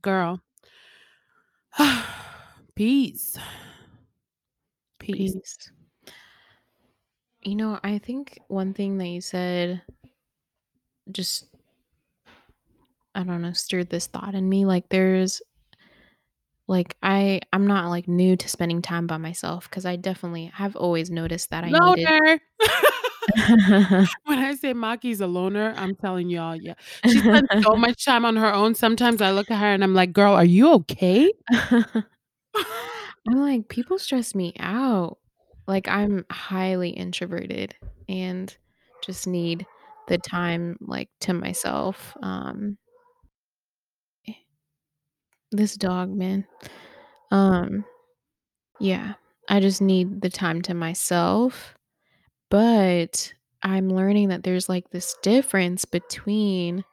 girl 0.03 0.41
peace. 2.75 3.39
Peace. 4.99 5.35
Peace. 5.35 5.57
You 7.43 7.55
know, 7.57 7.81
I 7.83 7.99
think 7.99 8.39
one 8.49 8.75
thing 8.75 8.99
that 8.99 9.09
you 9.09 9.21
said 9.21 9.83
just 11.11 11.47
I 13.15 13.25
don't 13.25 13.43
know, 13.43 13.53
stirred 13.53 13.91
this 13.91 14.07
thought 14.07 14.35
in 14.35 14.49
me, 14.49 14.65
like, 14.65 14.89
there's 14.89 15.43
like, 16.71 16.97
I 17.03 17.41
I'm 17.53 17.67
not, 17.67 17.91
like, 17.91 18.09
new 18.09 18.37
to 18.37 18.49
spending 18.49 18.83
time 18.83 19.07
by 19.09 19.19
myself 19.19 19.69
because 19.69 19.85
I 19.87 19.97
definitely 19.97 20.47
have 20.55 20.77
always 20.77 21.11
noticed 21.11 21.51
that 21.51 21.65
I 21.65 21.71
needed 21.71 22.09
Loner. 22.09 22.41
When 24.25 24.39
I 24.39 24.55
say 24.57 24.73
Maki's 24.75 25.21
a 25.21 25.27
loner, 25.27 25.75
I'm 25.77 25.95
telling 25.97 26.31
y'all, 26.31 26.57
yeah. 26.57 26.75
She 27.07 27.19
spends 27.21 27.49
so 27.63 27.75
much 27.77 28.05
time 28.05 28.25
on 28.25 28.37
her 28.37 28.53
own, 28.53 28.75
sometimes 28.75 29.21
I 29.23 29.31
look 29.33 29.51
at 29.51 29.59
her 29.61 29.67
and 29.67 29.85
I'm 29.85 29.95
like, 29.95 30.13
"Girl, 30.13 30.35
are 30.35 30.45
you 30.45 30.73
okay?" 30.75 31.33
I'm 31.53 32.07
like, 33.29 33.69
"People 33.69 33.99
stress 33.99 34.35
me 34.35 34.55
out." 34.59 35.19
Like, 35.67 35.89
I'm 35.89 36.25
highly 36.31 36.91
introverted 36.91 37.75
and 38.09 38.57
just 39.05 39.27
need 39.27 39.67
the 40.09 40.19
time, 40.19 40.77
like, 40.81 41.09
to 41.23 41.33
myself, 41.35 42.17
um 42.23 42.79
This 45.53 45.75
dog, 45.75 46.11
man. 46.15 46.45
Um, 47.31 47.85
yeah, 48.81 49.15
I 49.49 49.61
just 49.61 49.83
need 49.83 50.23
the 50.23 50.31
time 50.31 50.63
to 50.63 50.75
myself, 50.75 51.75
but 52.51 53.33
I'm 53.63 53.91
learning 53.91 54.29
that 54.31 54.45
there's, 54.45 54.69
like, 54.69 54.91
this 54.91 55.17
difference 55.23 55.85
between 55.87 56.85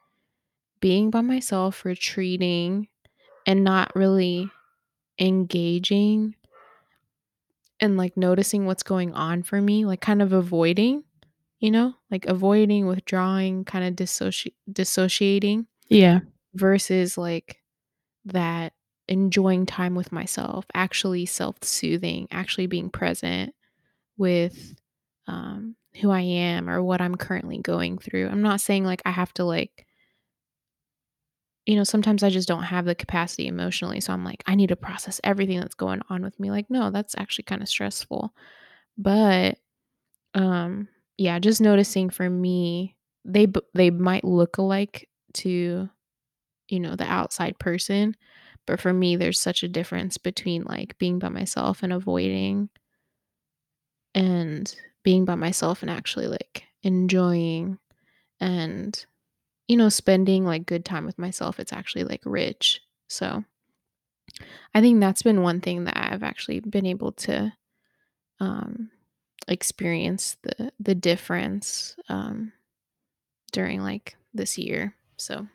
being 0.80 1.10
by 1.10 1.22
myself, 1.22 1.84
retreating, 1.84 2.88
and 3.46 3.64
not 3.64 3.94
really 3.96 4.50
engaging 5.20 6.34
and, 7.80 7.96
like, 7.96 8.16
noticing 8.16 8.66
what's 8.66 8.82
going 8.82 9.12
on 9.14 9.42
for 9.42 9.60
me, 9.60 9.84
like, 9.84 10.00
kind 10.00 10.20
of 10.22 10.32
avoiding, 10.32 11.04
you 11.60 11.70
know? 11.70 11.94
Like, 12.10 12.26
avoiding, 12.26 12.86
withdrawing, 12.86 13.64
kinda 13.64 13.92
dissocia 13.92 14.52
dissociating 14.72 15.66
Yeah. 15.88 16.20
versus, 16.54 17.18
like, 17.18 17.60
that 18.32 18.72
enjoying 19.08 19.66
time 19.66 19.94
with 19.94 20.12
myself, 20.12 20.66
actually 20.74 21.26
self-soothing, 21.26 22.28
actually 22.30 22.66
being 22.66 22.90
present 22.90 23.54
with, 24.18 24.76
um, 25.28 25.76
who 26.00 26.10
I 26.10 26.20
am 26.22 26.70
or 26.70 26.82
what 26.82 27.00
I'm 27.02 27.16
currently 27.16 27.58
going 27.58 27.98
through. 27.98 28.28
I'm 28.28 28.42
not 28.42 28.60
saying, 28.60 28.84
like, 28.84 29.02
I 29.06 29.10
have 29.12 29.34
to, 29.34 29.44
like 29.44 29.86
you 31.66 31.76
know, 31.76 31.84
sometimes 31.84 32.22
I 32.22 32.30
just 32.30 32.48
don't 32.48 32.62
have 32.62 32.86
the 32.86 32.94
capacity 32.94 33.46
emotionally, 33.46 34.00
so 34.00 34.12
I'm 34.12 34.24
like, 34.24 34.42
"I 34.46 34.54
need 34.54 34.68
to 34.68 34.76
process 34.76 35.20
everything 35.22 35.60
that's 35.60 35.74
going 35.74 36.00
on 36.08 36.22
with 36.22 36.38
me." 36.40 36.50
Like, 36.50 36.70
no, 36.70 36.90
that's 36.90 37.14
actually 37.18 37.44
kinda 37.44 37.66
stressful. 37.66 38.34
But, 38.98 39.58
um, 40.34 40.88
yeah, 41.18 41.38
just 41.40 41.60
noticing 41.62 42.10
for 42.10 42.30
me, 42.30 42.96
they 43.24 43.48
they 43.74 43.90
might 43.90 44.24
look 44.24 44.58
alike 44.58 45.08
to, 45.34 45.90
you 46.68 46.80
know, 46.80 46.96
the 46.96 47.04
outside 47.06 47.58
person, 47.58 48.16
but 48.66 48.80
for 48.80 48.92
me, 48.92 49.16
there's 49.16 49.40
such 49.40 49.62
a 49.62 49.68
difference 49.68 50.18
between, 50.18 50.64
like, 50.64 50.98
being 50.98 51.18
by 51.18 51.28
myself 51.30 51.82
and 51.82 51.92
avoiding 51.92 52.70
and 54.14 54.74
being 55.02 55.24
by 55.24 55.34
myself 55.34 55.82
and 55.82 55.90
actually, 55.90 56.26
like, 56.26 56.64
enjoying 56.82 57.78
and, 58.40 59.06
you 59.68 59.76
know, 59.76 59.88
spending, 59.88 60.44
like, 60.44 60.66
good 60.66 60.84
time 60.84 61.06
with 61.06 61.18
myself, 61.18 61.60
it's 61.60 61.72
actually, 61.72 62.04
like, 62.04 62.22
rich. 62.24 62.80
So 63.08 63.44
I 64.74 64.80
think 64.80 65.00
that's 65.00 65.22
been 65.22 65.42
one 65.42 65.60
thing 65.60 65.84
that 65.84 65.96
I've 65.96 66.22
actually 66.22 66.60
been 66.60 66.86
able 66.86 67.12
to, 67.12 67.52
um, 68.40 68.90
experience 69.48 70.36
the 70.42 70.72
the 70.80 70.94
difference, 70.94 71.96
um, 72.08 72.52
during, 73.52 73.82
like, 73.82 74.16
this 74.34 74.58
year, 74.58 74.94
so 75.18 75.48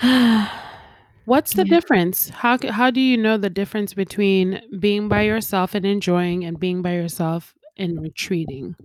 What's 1.24 1.54
the 1.54 1.64
Yeah. 1.64 1.66
difference? 1.66 2.30
How 2.30 2.56
c 2.56 2.68
how 2.68 2.90
do 2.90 3.00
you 3.00 3.16
know 3.16 3.36
the 3.36 3.50
difference 3.50 3.94
between 3.94 4.60
being 4.80 5.08
by 5.08 5.22
yourself 5.22 5.74
and 5.74 5.84
enjoying 5.84 6.44
and 6.44 6.58
being 6.58 6.82
by 6.82 6.94
yourself 6.94 7.54
and 7.76 8.00
retreating? 8.00 8.76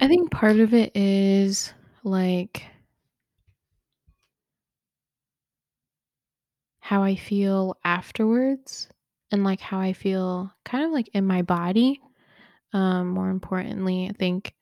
I 0.00 0.08
think 0.08 0.30
part 0.30 0.60
of 0.60 0.74
it 0.74 0.92
is, 0.96 1.72
like 2.04 2.64
how 6.80 7.02
I 7.02 7.14
feel 7.14 7.76
afterwards 7.84 8.88
and, 9.30 9.44
like, 9.44 9.60
how 9.60 9.78
I 9.78 9.92
feel 9.92 10.52
kind 10.64 10.84
of, 10.84 10.90
like, 10.90 11.08
in 11.12 11.26
my 11.26 11.42
body. 11.42 12.00
Um, 12.72 13.08
more 13.10 13.30
importantly, 13.30 14.08
I 14.08 14.12
think, 14.12 14.54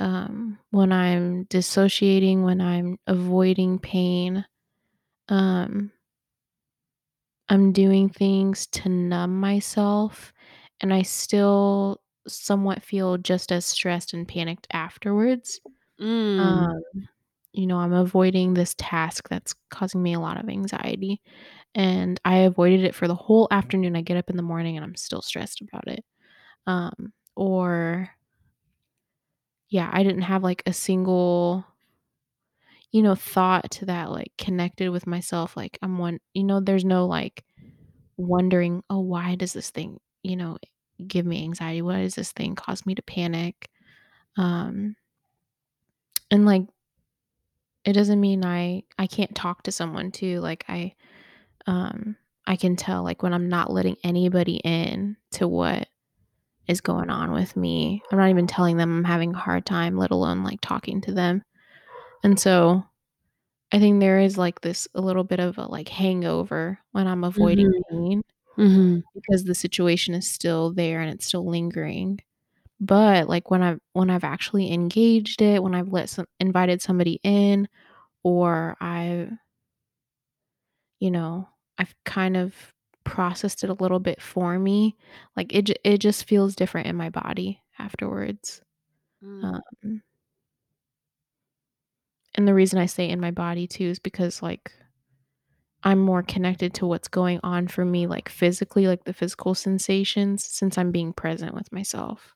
um, 0.00 0.58
when 0.70 0.92
I'm 0.92 1.44
dissociating, 1.44 2.42
when 2.42 2.60
I'm 2.60 2.98
avoiding 3.06 3.78
pain, 3.78 4.44
um 5.28 5.92
I'm 7.48 7.72
doing 7.72 8.08
things 8.08 8.66
to 8.68 8.88
numb 8.88 9.40
myself, 9.40 10.32
and 10.80 10.94
I 10.94 11.02
still 11.02 12.00
somewhat 12.28 12.82
feel 12.82 13.16
just 13.18 13.50
as 13.50 13.66
stressed 13.66 14.14
and 14.14 14.26
panicked 14.28 14.68
afterwards. 14.72 15.60
Mm. 16.00 16.40
Um, 16.40 16.82
you 17.52 17.66
know, 17.66 17.78
I'm 17.78 17.92
avoiding 17.92 18.54
this 18.54 18.74
task 18.78 19.28
that's 19.28 19.54
causing 19.70 20.02
me 20.02 20.14
a 20.14 20.20
lot 20.20 20.38
of 20.42 20.48
anxiety, 20.48 21.20
and 21.74 22.20
I 22.24 22.38
avoided 22.38 22.84
it 22.84 22.94
for 22.94 23.08
the 23.08 23.14
whole 23.16 23.48
afternoon. 23.50 23.96
I 23.96 24.02
get 24.02 24.16
up 24.16 24.30
in 24.30 24.36
the 24.36 24.42
morning, 24.42 24.76
and 24.76 24.84
I'm 24.84 24.96
still 24.96 25.22
stressed 25.22 25.60
about 25.62 25.88
it. 25.88 26.04
Um, 26.66 27.12
or 27.36 28.10
yeah, 29.70 29.88
I 29.92 30.02
didn't 30.02 30.22
have, 30.22 30.42
like, 30.42 30.62
a 30.66 30.72
single 30.72 31.64
you 32.92 33.02
know, 33.02 33.14
thought 33.14 33.70
to 33.70 33.86
that, 33.86 34.10
like, 34.10 34.32
connected 34.36 34.90
with 34.90 35.06
myself, 35.06 35.56
like, 35.56 35.78
I'm 35.82 35.98
one 35.98 36.18
you 36.34 36.42
know, 36.44 36.60
there's 36.60 36.84
no, 36.84 37.06
like, 37.06 37.44
wondering, 38.16 38.82
"Oh, 38.90 39.00
why 39.00 39.36
does 39.36 39.52
this 39.54 39.70
thing, 39.70 40.00
you 40.24 40.36
know, 40.36 40.58
give 41.06 41.26
me 41.26 41.44
anxiety? 41.44 41.82
Why 41.82 42.02
does 42.02 42.14
this 42.16 42.32
thing 42.32 42.54
cause 42.56 42.86
me 42.86 42.94
to 42.96 43.02
panic?" 43.02 43.70
Um 44.38 44.96
and, 46.30 46.46
like 46.46 46.70
it 47.84 47.94
doesn't 47.94 48.20
mean 48.20 48.44
I 48.44 48.82
I 48.98 49.06
can't 49.06 49.34
talk 49.34 49.62
to 49.64 49.72
someone 49.72 50.10
too, 50.12 50.40
like, 50.40 50.64
I, 50.68 50.94
um 51.68 52.16
I 52.46 52.56
can 52.56 52.76
tell, 52.76 53.04
like, 53.04 53.22
when 53.24 53.34
I'm 53.34 53.48
not 53.50 53.72
letting 53.72 53.96
anybody 54.04 54.56
in 54.64 55.16
to 55.32 55.48
what 55.48 55.88
is 56.70 56.80
going 56.82 57.10
on 57.10 57.32
with 57.32 57.56
me. 57.56 58.02
I'm 58.12 58.18
not 58.18 58.30
even 58.30 58.48
telling 58.48 58.78
them 58.78 58.98
I'm 58.98 59.04
having 59.04 59.34
a 59.34 59.38
hard 59.38 59.66
time, 59.66 59.98
let 59.98 60.12
alone, 60.12 60.44
like, 60.44 60.60
talking 60.62 61.02
to 61.02 61.12
them. 61.12 61.42
And 62.24 62.38
so, 62.40 62.84
I 63.72 63.78
think 63.80 64.00
there 64.00 64.20
is, 64.20 64.38
like, 64.38 64.60
this 64.62 64.88
a 64.94 65.00
little 65.02 65.24
bit 65.24 65.40
of 65.40 65.58
a, 65.58 65.66
like, 65.66 65.88
hangover 65.88 66.78
when 66.92 67.06
I'm 67.08 67.24
avoiding 67.24 67.68
Mhm. 67.68 67.82
pain 67.90 68.22
Mhm. 68.58 69.04
because 69.14 69.44
the 69.44 69.54
situation 69.54 70.14
is 70.14 70.30
still 70.30 70.72
there 70.74 71.00
and 71.00 71.10
it's 71.12 71.26
still 71.26 71.46
lingering. 71.46 72.20
But, 72.80 73.28
like, 73.28 73.50
when 73.50 73.62
I've 73.62 73.80
when 73.94 74.10
I've 74.10 74.24
actually 74.24 74.72
engaged 74.72 75.42
it, 75.42 75.62
when 75.62 75.74
I've 75.76 75.88
let 75.92 76.10
some 76.10 76.26
invited 76.40 76.82
somebody 76.82 77.20
in, 77.24 77.68
or 78.24 78.76
I've 78.80 79.32
you 81.00 81.10
know, 81.10 81.48
I've 81.78 81.94
kind 82.04 82.36
of 82.36 82.54
processed 83.10 83.64
it 83.64 83.70
a 83.70 83.74
little 83.74 84.00
bit 84.00 84.22
for 84.22 84.58
me, 84.58 84.96
like, 85.36 85.52
it 85.54 85.70
it 85.84 85.98
just 85.98 86.24
feels 86.26 86.54
different 86.56 86.86
in 86.88 86.96
my 86.96 87.10
body 87.10 87.62
afterwards. 87.78 88.62
Mm. 89.24 89.60
Um 89.84 90.02
and 92.34 92.46
the 92.46 92.54
reason 92.54 92.78
I 92.78 92.86
say 92.86 93.08
in 93.08 93.20
my 93.20 93.30
body 93.30 93.66
too 93.66 93.84
is 93.86 93.98
because, 93.98 94.42
like 94.42 94.72
I'm 95.82 95.98
more 95.98 96.22
connected 96.22 96.74
to 96.74 96.86
what's 96.86 97.08
going 97.08 97.40
on 97.42 97.68
for 97.68 97.84
me, 97.84 98.06
like, 98.06 98.28
physically, 98.28 98.86
like, 98.86 99.04
the 99.04 99.14
physical 99.14 99.54
sensations 99.54 100.44
since 100.44 100.76
I'm 100.76 100.90
being 100.92 101.12
present 101.12 101.54
with 101.54 101.72
myself. 101.72 102.34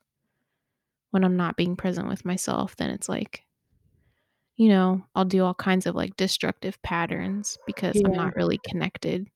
When 1.09 1.23
I'm 1.23 1.35
not 1.35 1.55
being 1.55 1.75
present 1.75 2.07
with 2.07 2.25
myself, 2.25 2.75
then 2.75 2.91
it's 2.91 3.09
like 3.09 3.43
you 4.57 4.69
know, 4.69 5.05
I'll 5.15 5.25
do 5.25 5.43
all 5.43 5.53
kinds 5.53 5.85
of, 5.85 5.95
like, 5.95 6.15
destructive 6.17 6.81
patterns 6.81 7.57
because 7.65 8.01
I'm 8.05 8.13
not 8.13 8.35
really 8.35 8.57
connected 8.59 9.27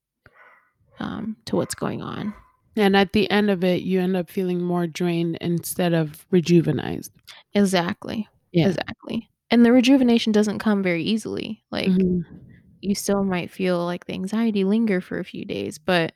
um, 0.99 1.35
to 1.45 1.55
what's 1.55 1.75
going 1.75 2.01
on. 2.01 2.33
And 2.75 2.95
at 2.95 3.13
the 3.13 3.29
end 3.31 3.49
of 3.49 3.63
it, 3.63 3.81
you 3.81 3.99
end 3.99 4.15
up 4.15 4.29
feeling 4.29 4.61
more 4.61 4.87
drained 4.87 5.37
instead 5.41 5.93
of 5.93 6.25
rejuvenized. 6.31 7.09
Exactly. 7.53 8.27
Yeah. 8.51 8.67
Exactly. 8.67 9.29
And 9.51 9.65
the 9.65 9.71
rejuvenation 9.71 10.31
doesn't 10.31 10.59
come 10.59 10.83
very 10.83 11.03
easily. 11.03 11.63
Like, 11.71 11.87
Mhm. 11.89 12.23
you 12.81 12.95
still 12.95 13.23
might 13.23 13.51
feel 13.51 13.83
like 13.85 14.05
the 14.05 14.13
anxiety 14.13 14.63
linger 14.63 15.01
for 15.01 15.19
a 15.19 15.25
few 15.25 15.43
days, 15.45 15.77
but 15.77 16.13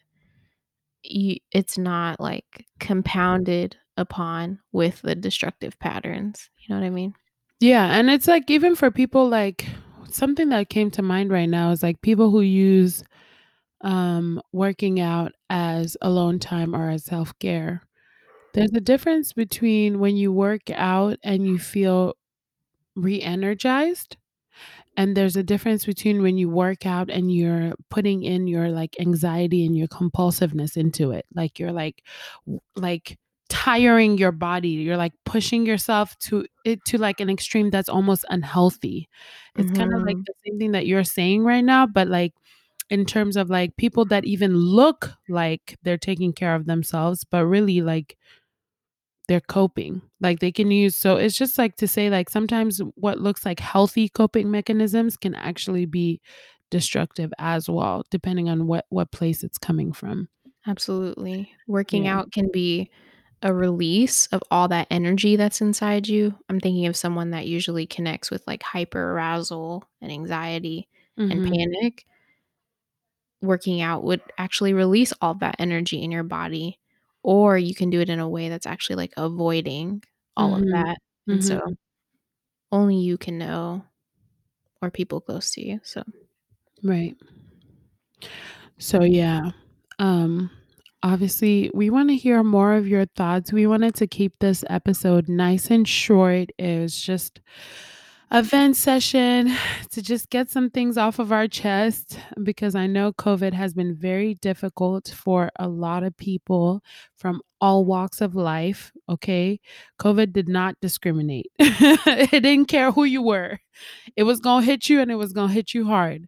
y 1.10 1.40
it's 1.52 1.78
not, 1.78 2.20
like, 2.20 2.66
compounded 2.80 3.76
upon 3.98 4.60
with 4.72 5.02
the 5.02 5.16
destructive 5.16 5.78
patterns. 5.80 6.50
You 6.60 6.74
know 6.76 6.82
what 6.82 6.88
I 6.88 6.90
mean? 6.90 7.14
Yeah, 7.60 7.86
and 7.98 8.10
it's, 8.10 8.28
like, 8.28 8.50
even 8.50 8.76
for 8.76 8.92
people, 8.92 9.28
like 9.30 9.66
something 10.10 10.50
that 10.50 10.70
came 10.70 10.92
to 10.92 11.02
mind 11.02 11.32
right 11.32 11.50
now 11.50 11.72
is, 11.72 11.82
like, 11.84 12.02
people 12.02 12.30
who 12.32 12.42
use, 12.42 13.04
um, 13.84 14.42
working 14.54 15.00
out 15.02 15.34
as 15.50 15.98
alone 16.02 16.40
time 16.40 16.76
or 16.76 16.90
as 16.92 17.06
self-care. 17.06 17.84
There's 18.54 18.74
a 18.76 18.82
difference 18.82 19.34
between 19.34 20.00
when 20.00 20.18
you 20.18 20.32
work 20.34 20.70
out 20.72 21.18
and 21.24 21.48
you 21.48 21.60
feel 21.60 22.16
re-energized, 22.96 24.18
and 24.98 25.18
there's 25.18 25.36
a 25.38 25.44
difference 25.44 25.86
between 25.86 26.22
when 26.24 26.38
you 26.38 26.50
work 26.50 26.86
out 26.86 27.10
and 27.12 27.32
you're 27.34 27.74
putting 27.90 28.24
in 28.24 28.48
your, 28.48 28.70
like, 28.72 28.96
anxiety 29.00 29.66
and 29.66 29.78
your 29.78 29.88
compulsiveness 29.90 30.78
into 30.78 31.12
it. 31.12 31.26
Like, 31.36 31.60
you're, 31.60 31.72
like 31.74 32.04
w 32.48 32.60
like, 32.78 33.18
tiring 33.50 34.18
your 34.20 34.32
body. 34.34 34.70
You're, 34.70 34.98
like, 34.98 35.14
pushing 35.26 35.66
yourself 35.66 36.18
to 36.20 36.46
it 36.66 36.86
to, 36.86 36.98
like, 37.00 37.20
an 37.22 37.30
extreme 37.30 37.70
that's 37.72 37.90
almost 37.90 38.26
unhealthy. 38.30 39.10
It's 39.58 39.72
kinda 39.72 39.98
like 40.08 40.18
Mhm. 40.18 40.28
the 40.28 40.34
same 40.46 40.60
thing 40.60 40.72
that 40.74 40.88
you're 40.88 41.04
saying 41.06 41.44
right 41.46 41.64
now, 41.66 41.88
but, 41.88 42.08
like, 42.10 42.34
in 42.90 43.06
terms 43.06 43.38
of, 43.38 43.50
like, 43.50 43.76
people 43.78 44.06
that 44.06 44.26
even 44.26 44.56
look 44.56 45.12
like 45.30 45.78
they're 45.84 45.98
taking 45.98 46.34
care 46.34 46.56
of 46.56 46.66
themselves, 46.66 47.24
but 47.26 47.46
really, 47.46 47.82
like 47.82 48.18
they're 49.30 49.42
coping. 49.42 50.02
Like, 50.20 50.40
they 50.40 50.52
can 50.52 50.70
use 50.72 50.98
so 50.98 51.16
it's 51.16 51.38
just, 51.38 51.58
like, 51.58 51.76
to 51.78 51.88
say, 51.88 52.10
like, 52.10 52.30
sometimes 52.30 52.80
what 52.96 53.20
looks 53.20 53.46
like 53.46 53.60
healthy 53.60 54.10
coping 54.10 54.52
mechanisms 54.52 55.16
can 55.18 55.34
actually 55.36 55.86
be 55.86 56.22
destructive 56.72 57.32
as 57.40 57.70
well, 57.70 58.04
depending 58.12 58.50
on 58.50 58.68
what 58.68 58.86
what 58.90 59.12
place 59.12 59.44
it's 59.44 59.58
coming 59.58 59.94
from. 59.94 60.28
Absolutely. 60.68 61.54
Working 61.68 62.08
Yeah. 62.08 62.08
out 62.08 62.32
can 62.32 62.50
be 62.52 62.90
a 63.42 63.54
release 63.54 64.28
of 64.28 64.42
all 64.52 64.68
that 64.70 64.88
energy 64.90 65.36
that's 65.36 65.62
inside 65.62 66.08
you. 66.08 66.38
I'm 66.50 66.60
thinking 66.62 66.86
of 66.86 66.96
someone 66.96 67.32
that 67.32 67.46
usually 67.48 67.86
connects 67.86 68.32
with, 68.32 68.44
like, 68.48 68.62
hyperarousal 68.64 69.84
and 70.02 70.12
anxiety 70.12 70.88
and 71.30 71.44
Mhm. 71.44 71.54
panic. 71.54 72.06
Working 73.44 73.82
out 73.82 74.06
would 74.06 74.22
actually 74.40 74.74
release 74.74 75.14
all 75.22 75.36
that 75.36 75.58
energy 75.60 76.02
in 76.04 76.12
your 76.12 76.24
body, 76.24 76.80
or 77.24 77.58
you 77.60 77.76
can 77.76 77.92
do 77.92 78.02
it 78.02 78.10
in 78.10 78.20
a 78.20 78.30
way 78.30 78.50
that's 78.50 78.66
actually, 78.68 78.98
like, 78.98 79.14
avoiding 79.18 80.04
all 80.38 80.56
of 80.56 80.64
Mhm. 80.64 80.74
that, 80.74 80.98
and 81.30 81.44
so 81.44 81.60
Mhm. 81.60 81.76
only 82.72 82.98
you 82.98 83.18
can 83.18 83.38
know 83.38 83.86
or 84.82 84.92
people 84.92 85.22
close 85.22 85.52
to 85.54 85.66
you, 85.68 85.80
so 85.84 86.04
Right. 86.84 87.16
So, 88.80 89.04
yeah, 89.04 89.52
um, 90.00 90.50
obviously, 91.04 91.70
we 91.74 91.90
wanna 91.90 92.14
hear 92.14 92.44
more 92.44 92.74
of 92.74 92.88
your 92.88 93.06
thoughts. 93.16 93.54
We 93.54 93.68
wanted 93.68 93.96
to 93.96 94.08
keep 94.08 94.34
this 94.40 94.64
episode 94.70 95.30
nice 95.30 95.70
and 95.72 95.88
short. 95.88 96.50
It 96.58 96.82
was 96.82 97.00
just 97.00 97.42
a 98.34 98.44
vent 98.44 98.76
session 98.76 99.56
to 99.92 100.02
just 100.02 100.30
get 100.30 100.50
some 100.50 100.70
things 100.72 100.98
off 100.98 101.20
of 101.20 101.32
our 101.32 101.48
chest 101.48 102.20
because 102.44 102.76
I 102.76 102.88
know 102.88 103.14
COVID 103.14 103.54
has 103.54 103.74
been 103.74 103.96
very 103.96 104.36
difficult 104.36 105.10
for 105.16 105.52
a 105.58 105.70
lot 105.70 106.04
of 106.04 106.18
people 106.18 106.84
from 107.18 107.42
all 107.62 107.86
walks 107.86 108.22
of 108.22 108.36
life, 108.36 108.92
okay? 109.10 109.60
COVID 110.02 110.34
did 110.34 110.50
not 110.50 110.76
discriminate. 110.82 111.52
It 111.60 112.44
didn't 112.44 112.68
care 112.68 112.92
who 112.92 113.06
you 113.06 113.22
were. 113.22 113.60
It 114.18 114.24
was 114.24 114.40
gonna 114.42 114.66
hit 114.66 114.90
you, 114.90 115.02
and 115.02 115.12
it 115.12 115.16
was 115.16 115.34
gonna 115.34 115.54
hit 115.54 115.74
you 115.74 115.86
hard. 115.86 116.28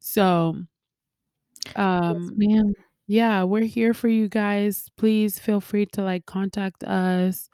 So 0.00 0.56
Yes, 2.08 2.30
um, 2.30 2.30
ma'am. 2.36 2.74
yeah, 3.06 3.44
we're 3.44 3.64
here 3.64 3.94
for 3.94 4.08
you 4.08 4.28
guys. 4.28 4.88
Please 4.96 5.38
feel 5.38 5.60
free 5.60 5.86
to, 5.94 6.02
like, 6.02 6.26
contact 6.26 6.84
us, 6.84 7.48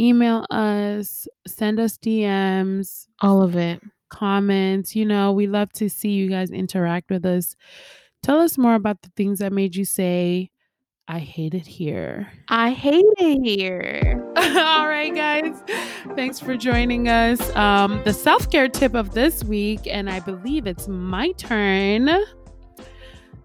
email 0.00 0.46
us, 0.50 1.26
send 1.46 1.80
us 1.80 1.98
DMs, 1.98 3.06
All 3.20 3.42
of 3.42 3.56
it. 3.56 3.80
comments, 4.10 4.94
you 4.96 5.04
know, 5.04 5.32
we 5.32 5.46
love 5.46 5.72
to 5.74 5.88
see 5.90 6.10
you 6.10 6.28
guys 6.30 6.50
interact 6.50 7.10
with 7.10 7.24
us. 7.26 7.54
Tell 8.22 8.40
us 8.40 8.56
more 8.58 8.74
about 8.74 9.02
the 9.02 9.10
things 9.16 9.38
that 9.40 9.52
made 9.52 9.76
you 9.76 9.84
say, 9.84 10.50
"I 11.06 11.18
hate 11.20 11.54
it 11.54 11.66
here." 11.66 12.28
I 12.48 12.70
hate 12.70 13.04
it 13.18 13.40
here. 13.44 14.24
Alright, 14.38 15.14
guys. 15.14 15.62
Thanks 16.16 16.40
for 16.40 16.56
joining 16.56 17.08
us. 17.08 17.40
Um, 17.54 18.00
the 18.04 18.12
self-care 18.12 18.68
tip 18.68 18.94
of 18.94 19.12
this 19.14 19.44
week, 19.44 19.80
and 19.86 20.08
I 20.10 20.20
believe 20.20 20.66
it's 20.66 20.88
my 20.88 21.32
turn. 21.32 22.08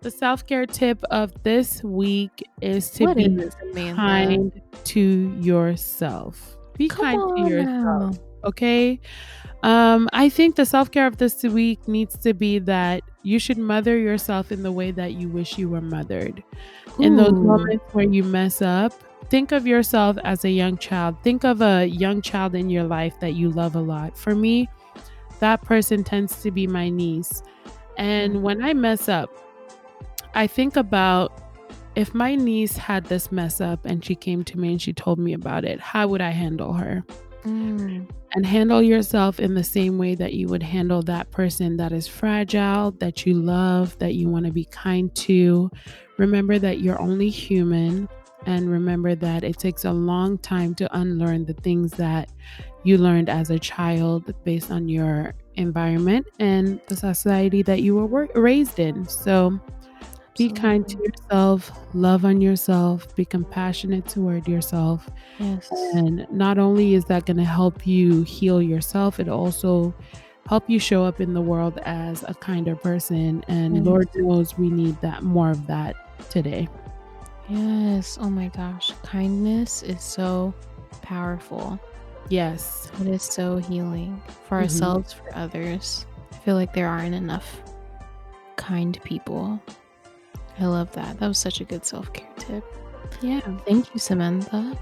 The 0.04 0.12
self-care 0.12 0.66
tip 0.66 1.02
of 1.12 1.32
this 1.44 1.82
week 1.82 2.44
is 2.62 2.89
to 2.92 3.06
What 3.06 3.18
is 3.18 3.28
be 3.30 3.36
this, 3.36 3.56
kind 3.96 4.62
to 4.84 5.39
yourself. 5.39 6.58
Be 6.78 6.89
Come 6.89 7.06
kind 7.06 7.38
to 7.38 7.50
yourself, 7.50 8.18
now. 8.18 8.24
okay? 8.44 9.00
Um, 9.63 10.10
I 10.12 10.28
think 10.28 10.58
the 10.58 10.66
self-care 10.66 11.08
of 11.08 11.18
this 11.18 11.42
week 11.44 11.88
needs 11.88 12.18
to 12.18 12.34
be 12.34 12.60
that 12.60 13.02
you 13.22 13.39
should 13.39 13.58
mother 13.58 13.98
yourself 13.98 14.52
in 14.52 14.62
the 14.62 14.74
way 14.74 14.92
that 14.92 15.13
you 15.13 15.30
wish 15.30 15.58
you 15.58 15.70
were 15.70 15.80
mothered. 15.80 16.44
In 17.00 17.16
those 17.16 17.32
moments 17.32 17.86
where 17.94 18.06
you 18.06 18.26
mess 18.26 18.62
up, 18.62 18.92
think 19.30 19.54
of 19.54 19.66
yourself 19.66 20.18
as 20.26 20.44
a 20.44 20.50
young 20.50 20.78
child. 20.78 21.16
Think 21.24 21.46
of 21.46 21.62
a 21.62 21.86
young 21.86 22.22
child 22.22 22.56
in 22.56 22.70
your 22.70 22.84
life 22.84 23.18
that 23.22 23.36
you 23.36 23.52
love 23.52 23.76
a 23.76 23.82
lot. 23.82 24.18
For 24.18 24.36
me, 24.36 24.68
that 25.39 25.62
person 25.62 26.04
tends 26.04 26.42
to 26.42 26.52
be 26.52 26.68
my 26.68 26.89
niece, 26.89 27.42
and 27.98 28.44
when 28.44 28.62
I 28.62 28.74
mess 28.74 29.08
up, 29.08 29.30
I 30.36 30.48
think 30.48 30.76
about 30.76 31.32
if 31.96 32.13
my 32.13 32.36
niece 32.36 32.76
had 32.76 33.06
this 33.06 33.32
mess 33.32 33.62
up 33.62 33.86
and 33.86 34.04
she 34.04 34.15
came 34.15 34.43
to 34.46 34.58
me 34.58 34.72
and 34.72 34.82
she 34.82 34.93
told 34.93 35.19
me 35.19 35.34
about 35.34 35.63
it, 35.63 35.80
how 35.80 36.08
would 36.08 36.22
I 36.22 36.32
handle 36.32 36.74
her? 36.74 37.04
Mm. 37.43 38.10
And 38.36 38.46
handle 38.46 38.82
yourself 38.82 39.39
in 39.39 39.54
the 39.54 39.63
same 39.63 40.00
way 40.00 40.15
that 40.15 40.34
you 40.34 40.48
would 40.48 40.63
handle 40.63 41.04
that 41.04 41.30
person 41.30 41.78
that 41.78 41.91
is 41.91 42.08
fragile, 42.08 42.91
that 42.93 43.26
you 43.26 43.36
love, 43.36 43.98
that 44.00 44.15
you 44.15 44.28
wanna 44.28 44.52
be 44.52 44.65
kind 44.65 45.13
to. 45.15 45.69
Remember 46.17 46.58
that 46.58 46.80
you're 46.80 47.00
only 47.00 47.30
human, 47.30 48.10
and 48.46 48.69
remember 48.69 49.15
that 49.15 49.43
it 49.43 49.58
takes 49.58 49.86
a 49.86 49.91
long 49.91 50.38
time 50.39 50.74
to 50.76 50.98
unlearn 50.98 51.46
the 51.46 51.54
things 51.54 51.91
that 51.91 52.30
you 52.84 52.98
learned 52.98 53.30
as 53.30 53.50
a 53.50 53.60
child 53.60 54.34
based 54.43 54.72
on 54.72 54.89
your 54.89 55.34
environment 55.56 56.26
and 56.39 56.82
the 56.88 56.96
society 56.96 57.62
that 57.62 57.82
you 57.82 57.96
were 57.96 58.28
raised 58.36 58.80
in. 58.80 59.08
So, 59.08 59.60
be 60.38 60.50
kind 60.50 60.88
to 60.88 60.98
yourself, 60.98 61.72
love 61.93 62.26
on 62.26 62.41
yourself, 62.41 63.15
be 63.15 63.26
compassionate 63.26 64.08
toward 64.08 64.48
yourself, 64.48 65.10
Yes. 65.39 65.69
and 65.93 66.26
not 66.32 66.58
only 66.58 66.93
is 66.96 67.06
that 67.06 67.26
gonna 67.26 67.43
help 67.46 67.86
you 67.86 68.24
heal 68.24 68.62
yourself, 68.62 69.19
it'll 69.19 69.39
also 69.39 69.93
help 70.48 70.69
you 70.69 70.80
show 70.80 71.04
up 71.06 71.22
in 71.22 71.34
the 71.34 71.41
world 71.41 71.80
as 71.86 72.24
a 72.28 72.34
kinder 72.34 72.76
person, 72.76 73.43
and. 73.48 73.86
Lord 73.86 74.10
knows 74.15 74.58
we 74.58 74.69
need 74.69 75.00
that 75.02 75.24
more 75.24 75.52
of 75.52 75.67
that 75.67 75.96
today. 76.30 76.67
Yes, 77.50 78.17
oh 78.22 78.30
my 78.30 78.48
gosh, 78.50 78.91
kindness 79.04 79.84
is 79.84 80.02
so 80.02 80.54
powerful. 81.02 81.80
Yes. 82.30 82.89
It 83.02 83.08
is 83.08 83.22
so 83.24 83.58
healing 83.58 84.22
for 84.48 84.58
Mhm. 84.58 84.62
ourselves, 84.63 85.12
for 85.13 85.36
others. 85.36 86.06
I 86.32 86.36
feel 86.38 86.56
like 86.56 86.74
there 86.74 86.88
aren't 86.88 87.13
enough 87.15 87.62
kind 88.56 88.98
people. 89.04 89.60
I 90.60 90.66
love 90.66 90.92
that. 90.94 91.20
That 91.20 91.28
was 91.28 91.38
such 91.38 91.62
a 91.62 91.63
good 91.63 91.86
self-care 91.86 92.30
tip. 92.38 92.63
Yeah. 93.22 93.42
Thank 93.66 93.94
you, 93.94 94.00
Samantha. 94.00 94.78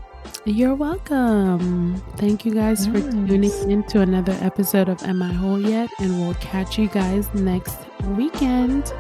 You're 0.46 0.76
welcome. 0.76 1.96
Thank 2.18 2.46
you 2.46 2.54
guys 2.54 2.86
for 2.88 3.00
tuning 3.00 3.52
in 3.70 3.84
to 3.86 4.02
another 4.02 4.38
episode 4.42 4.90
of 4.90 5.02
Am 5.04 5.22
I 5.22 5.32
Whole 5.32 5.60
Yet? 5.60 5.90
And 6.00 6.20
we'll 6.20 6.36
catch 6.36 6.78
you 6.78 6.88
guys 6.88 7.34
next 7.34 7.78
weekend. 8.18 8.94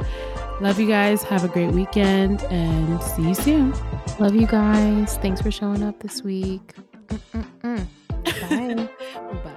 Love 0.61 0.79
you 0.79 0.87
guys. 0.87 1.23
Have 1.23 1.43
a 1.43 1.47
great 1.47 1.71
weekend, 1.71 2.43
and 2.45 3.01
see 3.01 3.29
you 3.29 3.35
soon. 3.35 3.73
Love 4.19 4.35
you 4.35 4.45
guys. 4.45 5.17
Thanks 5.17 5.41
for 5.41 5.49
showing 5.51 5.81
up 5.83 5.99
this 5.99 6.21
week. 6.23 6.73
Mm. 7.63 7.87
Bye. 9.29 9.47